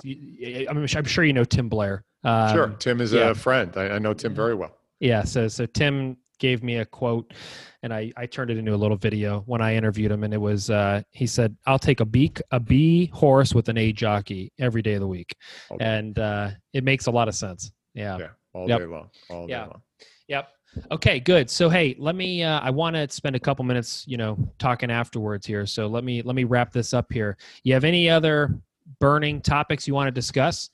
I'm, 0.69 0.77
I'm 0.77 1.05
sure 1.05 1.23
you 1.23 1.33
know 1.33 1.43
Tim 1.43 1.69
Blair. 1.69 2.03
Um, 2.23 2.53
sure, 2.53 2.67
Tim 2.79 3.01
is 3.01 3.13
yeah. 3.13 3.29
a 3.29 3.35
friend. 3.35 3.75
I, 3.75 3.91
I, 3.91 3.99
know 3.99 4.13
Tim 4.13 4.35
very 4.35 4.55
well. 4.55 4.77
Yeah, 4.99 5.23
so 5.23 5.47
so 5.47 5.65
Tim 5.65 6.17
gave 6.39 6.63
me 6.63 6.77
a 6.77 6.85
quote, 6.85 7.33
and 7.81 7.93
I 7.93 8.11
I 8.17 8.25
turned 8.25 8.51
it 8.51 8.57
into 8.57 8.73
a 8.73 8.77
little 8.77 8.97
video 8.97 9.41
when 9.45 9.61
I 9.61 9.75
interviewed 9.75 10.11
him, 10.11 10.23
and 10.23 10.33
it 10.33 10.37
was 10.37 10.69
uh, 10.69 11.01
he 11.11 11.25
said, 11.25 11.55
"I'll 11.65 11.79
take 11.79 11.99
a 11.99 12.05
B 12.05 12.31
a 12.51 12.59
B 12.59 13.07
horse 13.07 13.55
with 13.55 13.69
an 13.69 13.77
A 13.77 13.93
jockey 13.93 14.51
every 14.59 14.81
day 14.81 14.93
of 14.93 14.99
the 15.01 15.07
week," 15.07 15.33
okay. 15.71 15.83
and 15.83 16.19
uh, 16.19 16.51
it 16.73 16.83
makes 16.83 17.07
a 17.07 17.11
lot 17.11 17.27
of 17.27 17.35
sense. 17.35 17.71
Yeah, 17.93 18.17
yeah, 18.17 18.27
all 18.53 18.67
yep. 18.67 18.79
day 18.79 18.85
long, 18.85 19.09
all 19.29 19.49
yeah. 19.49 19.63
day 19.63 19.67
long. 19.67 19.81
Yep. 20.27 20.47
Okay, 20.91 21.19
good. 21.19 21.49
So 21.49 21.69
hey, 21.69 21.95
let 21.99 22.15
me 22.15 22.43
uh, 22.43 22.59
I 22.59 22.69
want 22.69 22.95
to 22.95 23.09
spend 23.09 23.35
a 23.35 23.39
couple 23.39 23.65
minutes, 23.65 24.05
you 24.07 24.17
know, 24.17 24.37
talking 24.57 24.89
afterwards 24.89 25.45
here. 25.45 25.65
So 25.65 25.87
let 25.87 26.03
me 26.03 26.21
let 26.21 26.35
me 26.35 26.43
wrap 26.43 26.71
this 26.71 26.93
up 26.93 27.11
here. 27.11 27.37
You 27.63 27.73
have 27.73 27.83
any 27.83 28.09
other 28.09 28.55
burning 28.99 29.41
topics 29.41 29.87
you 29.87 29.93
want 29.93 30.07
to 30.07 30.11
discuss? 30.11 30.69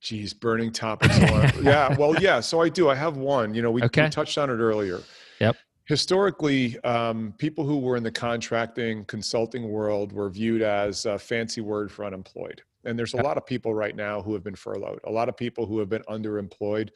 Geez, 0.00 0.32
burning 0.32 0.72
topics. 0.72 1.16
yeah, 1.62 1.94
well, 1.96 2.20
yeah. 2.20 2.40
So 2.40 2.60
I 2.62 2.70
do. 2.70 2.88
I 2.88 2.94
have 2.94 3.18
one. 3.18 3.54
You 3.54 3.62
know, 3.62 3.70
we, 3.70 3.82
okay. 3.82 4.04
we 4.04 4.10
touched 4.10 4.38
on 4.38 4.48
it 4.48 4.54
earlier. 4.54 5.00
Yep. 5.40 5.56
Historically, 5.90 6.78
um, 6.84 7.34
people 7.36 7.64
who 7.64 7.76
were 7.80 7.96
in 7.96 8.04
the 8.04 8.12
contracting 8.12 9.04
consulting 9.06 9.68
world 9.68 10.12
were 10.12 10.30
viewed 10.30 10.62
as 10.62 11.04
a 11.04 11.18
fancy 11.18 11.60
word 11.60 11.90
for 11.90 12.04
unemployed. 12.04 12.62
And 12.84 12.96
there's 12.96 13.14
a 13.14 13.16
lot 13.16 13.36
of 13.36 13.44
people 13.44 13.74
right 13.74 13.96
now 13.96 14.22
who 14.22 14.32
have 14.34 14.44
been 14.44 14.54
furloughed. 14.54 15.00
A 15.02 15.10
lot 15.10 15.28
of 15.28 15.36
people 15.36 15.66
who 15.66 15.80
have 15.80 15.88
been 15.88 16.02
underemployed 16.02 16.90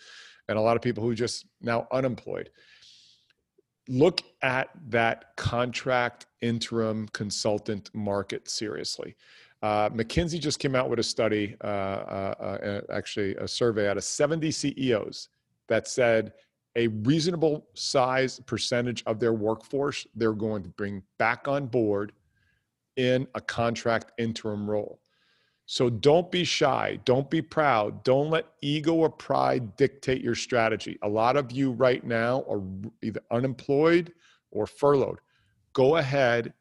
and 0.49 0.57
a 0.57 0.61
lot 0.61 0.77
of 0.77 0.83
people 0.83 1.03
who 1.03 1.13
just 1.13 1.45
now 1.61 1.89
unemployed. 1.91 2.51
Look 3.89 4.23
at 4.43 4.69
that 4.91 5.35
contract 5.37 6.27
interim 6.41 7.09
consultant 7.09 7.91
market 7.95 8.49
seriously. 8.49 9.17
Uh, 9.61 9.91
McKinsey 9.91 10.39
just 10.39 10.61
came 10.61 10.77
out 10.77 10.89
with 10.89 11.01
a 11.01 11.03
study, 11.03 11.57
uh, 11.65 11.67
uh, 11.67 12.35
uh 12.63 12.81
actually 12.93 13.35
a 13.35 13.49
survey 13.49 13.89
out 13.89 13.97
of 13.97 14.05
70 14.05 14.53
CEOs 14.53 15.31
that 15.67 15.89
said 15.89 16.33
a 16.77 16.89
reasonable 16.89 17.67
size 17.75 18.41
percentage 18.41 19.03
of 19.07 19.21
their 19.21 19.33
workforce 19.33 20.07
they're 20.15 20.33
going 20.33 20.63
to 20.63 20.69
bring 20.71 21.03
back 21.19 21.47
on 21.47 21.67
board 21.67 22.13
in 22.97 23.27
a 23.35 23.41
contract 23.41 24.13
interim 24.19 24.69
role. 24.69 25.01
So 25.67 25.89
don't 25.89 26.31
be 26.31 26.45
shy. 26.45 26.99
Don't 27.05 27.31
be 27.31 27.41
proud. 27.41 28.05
Don't 28.05 28.31
let 28.31 28.47
ego 28.61 28.95
or 28.95 29.09
pride 29.09 29.77
dictate 29.77 30.23
your 30.23 30.35
strategy. 30.35 30.99
A 31.03 31.09
lot 31.09 31.37
of 31.37 31.53
you 31.53 31.73
right 31.73 32.05
now 32.05 32.45
are 32.51 32.63
either 33.03 33.23
unemployed 33.31 34.13
or 34.51 34.67
furloughed. 34.67 35.21
Go 35.73 35.97
ahead 35.97 36.53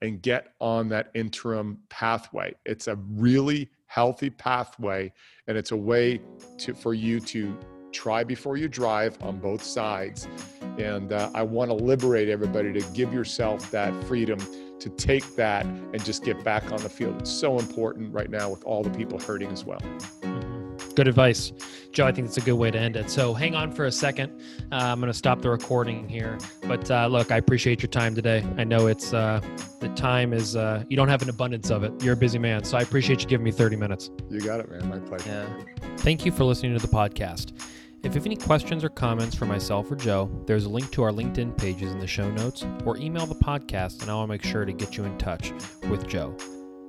and 0.00 0.22
get 0.22 0.54
on 0.60 0.88
that 0.90 1.10
interim 1.14 1.78
pathway. 1.88 2.54
It's 2.64 2.88
a 2.88 2.96
really 2.96 3.68
healthy 3.86 4.30
pathway 4.30 5.12
and 5.48 5.56
it's 5.58 5.72
a 5.72 5.76
way 5.76 6.20
to 6.58 6.72
for 6.74 6.94
you 6.94 7.20
to 7.20 7.56
try 7.92 8.24
before 8.24 8.56
you 8.56 8.68
drive 8.68 9.16
on 9.22 9.38
both 9.38 9.62
sides. 9.62 10.26
And 10.78 11.12
uh, 11.12 11.30
I 11.34 11.42
want 11.42 11.70
to 11.70 11.74
liberate 11.74 12.28
everybody 12.28 12.72
to 12.72 12.80
give 12.92 13.12
yourself 13.12 13.70
that 13.70 13.92
freedom 14.04 14.38
to 14.80 14.88
take 14.90 15.36
that 15.36 15.64
and 15.64 16.04
just 16.04 16.24
get 16.24 16.42
back 16.42 16.72
on 16.72 16.82
the 16.82 16.88
field. 16.88 17.20
It's 17.20 17.30
so 17.30 17.58
important 17.58 18.12
right 18.12 18.30
now 18.30 18.50
with 18.50 18.64
all 18.64 18.82
the 18.82 18.90
people 18.90 19.18
hurting 19.18 19.50
as 19.52 19.64
well. 19.64 19.80
Mm-hmm. 19.80 20.94
Good 20.94 21.08
advice. 21.08 21.52
Joe, 21.92 22.06
I 22.06 22.12
think 22.12 22.26
it's 22.26 22.36
a 22.36 22.42
good 22.42 22.54
way 22.54 22.70
to 22.70 22.78
end 22.78 22.96
it. 22.96 23.10
So 23.10 23.32
hang 23.32 23.54
on 23.54 23.72
for 23.72 23.84
a 23.84 23.92
second. 23.92 24.32
Uh, 24.70 24.76
I'm 24.76 25.00
going 25.00 25.12
to 25.12 25.16
stop 25.16 25.40
the 25.40 25.50
recording 25.50 26.08
here. 26.08 26.38
But 26.66 26.90
uh, 26.90 27.06
look, 27.06 27.30
I 27.30 27.36
appreciate 27.36 27.82
your 27.82 27.90
time 27.90 28.14
today. 28.14 28.44
I 28.56 28.64
know 28.64 28.86
it's 28.88 29.14
uh, 29.14 29.40
the 29.80 29.88
time 29.90 30.32
is, 30.32 30.56
uh, 30.56 30.84
you 30.88 30.96
don't 30.96 31.08
have 31.08 31.22
an 31.22 31.28
abundance 31.28 31.70
of 31.70 31.84
it. 31.84 31.92
You're 32.02 32.14
a 32.14 32.16
busy 32.16 32.38
man. 32.38 32.64
So 32.64 32.76
I 32.76 32.82
appreciate 32.82 33.22
you 33.22 33.28
giving 33.28 33.44
me 33.44 33.52
30 33.52 33.76
minutes. 33.76 34.10
You 34.30 34.40
got 34.40 34.60
it, 34.60 34.70
man. 34.70 34.88
My 34.88 34.98
pleasure. 34.98 35.28
Yeah. 35.28 35.96
Thank 35.98 36.26
you 36.26 36.32
for 36.32 36.44
listening 36.44 36.76
to 36.76 36.84
the 36.84 36.92
podcast. 36.92 37.52
If 38.02 38.14
you 38.14 38.20
have 38.20 38.26
any 38.26 38.36
questions 38.36 38.82
or 38.82 38.88
comments 38.88 39.36
for 39.36 39.46
myself 39.46 39.88
or 39.90 39.94
Joe, 39.94 40.28
there's 40.46 40.64
a 40.64 40.68
link 40.68 40.90
to 40.90 41.04
our 41.04 41.12
LinkedIn 41.12 41.56
pages 41.56 41.92
in 41.92 42.00
the 42.00 42.06
show 42.06 42.28
notes, 42.32 42.66
or 42.84 42.96
email 42.96 43.26
the 43.26 43.36
podcast 43.36 44.02
and 44.02 44.10
I 44.10 44.14
will 44.14 44.26
make 44.26 44.42
sure 44.42 44.64
to 44.64 44.72
get 44.72 44.96
you 44.96 45.04
in 45.04 45.16
touch 45.18 45.52
with 45.88 46.08
Joe. 46.08 46.36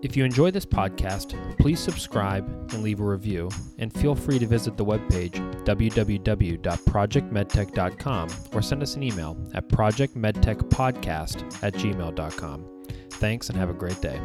If 0.02 0.18
you 0.18 0.26
enjoy 0.26 0.50
this 0.52 0.66
podcast, 0.66 1.36
please 1.60 1.80
subscribe 1.80 2.46
and 2.74 2.84
leave 2.84 3.00
a 3.00 3.06
review, 3.06 3.50
and 3.78 3.94
feel 3.94 4.16
free 4.16 4.40
to 4.40 4.48
visit 4.48 4.76
the 4.76 4.84
webpage 4.84 5.36
www.projectmedtech.com 5.66 8.30
or 8.52 8.62
send 8.62 8.84
us 8.84 8.96
an 8.96 9.04
email 9.04 9.38
at 9.54 9.70
projectmedtechpodcast 9.70 11.64
at 11.64 11.74
gmail.com. 11.74 12.66
Thanks 13.12 13.50
and 13.50 13.58
have 13.58 13.70
a 13.70 13.74
great 13.74 14.02
day. 14.02 14.20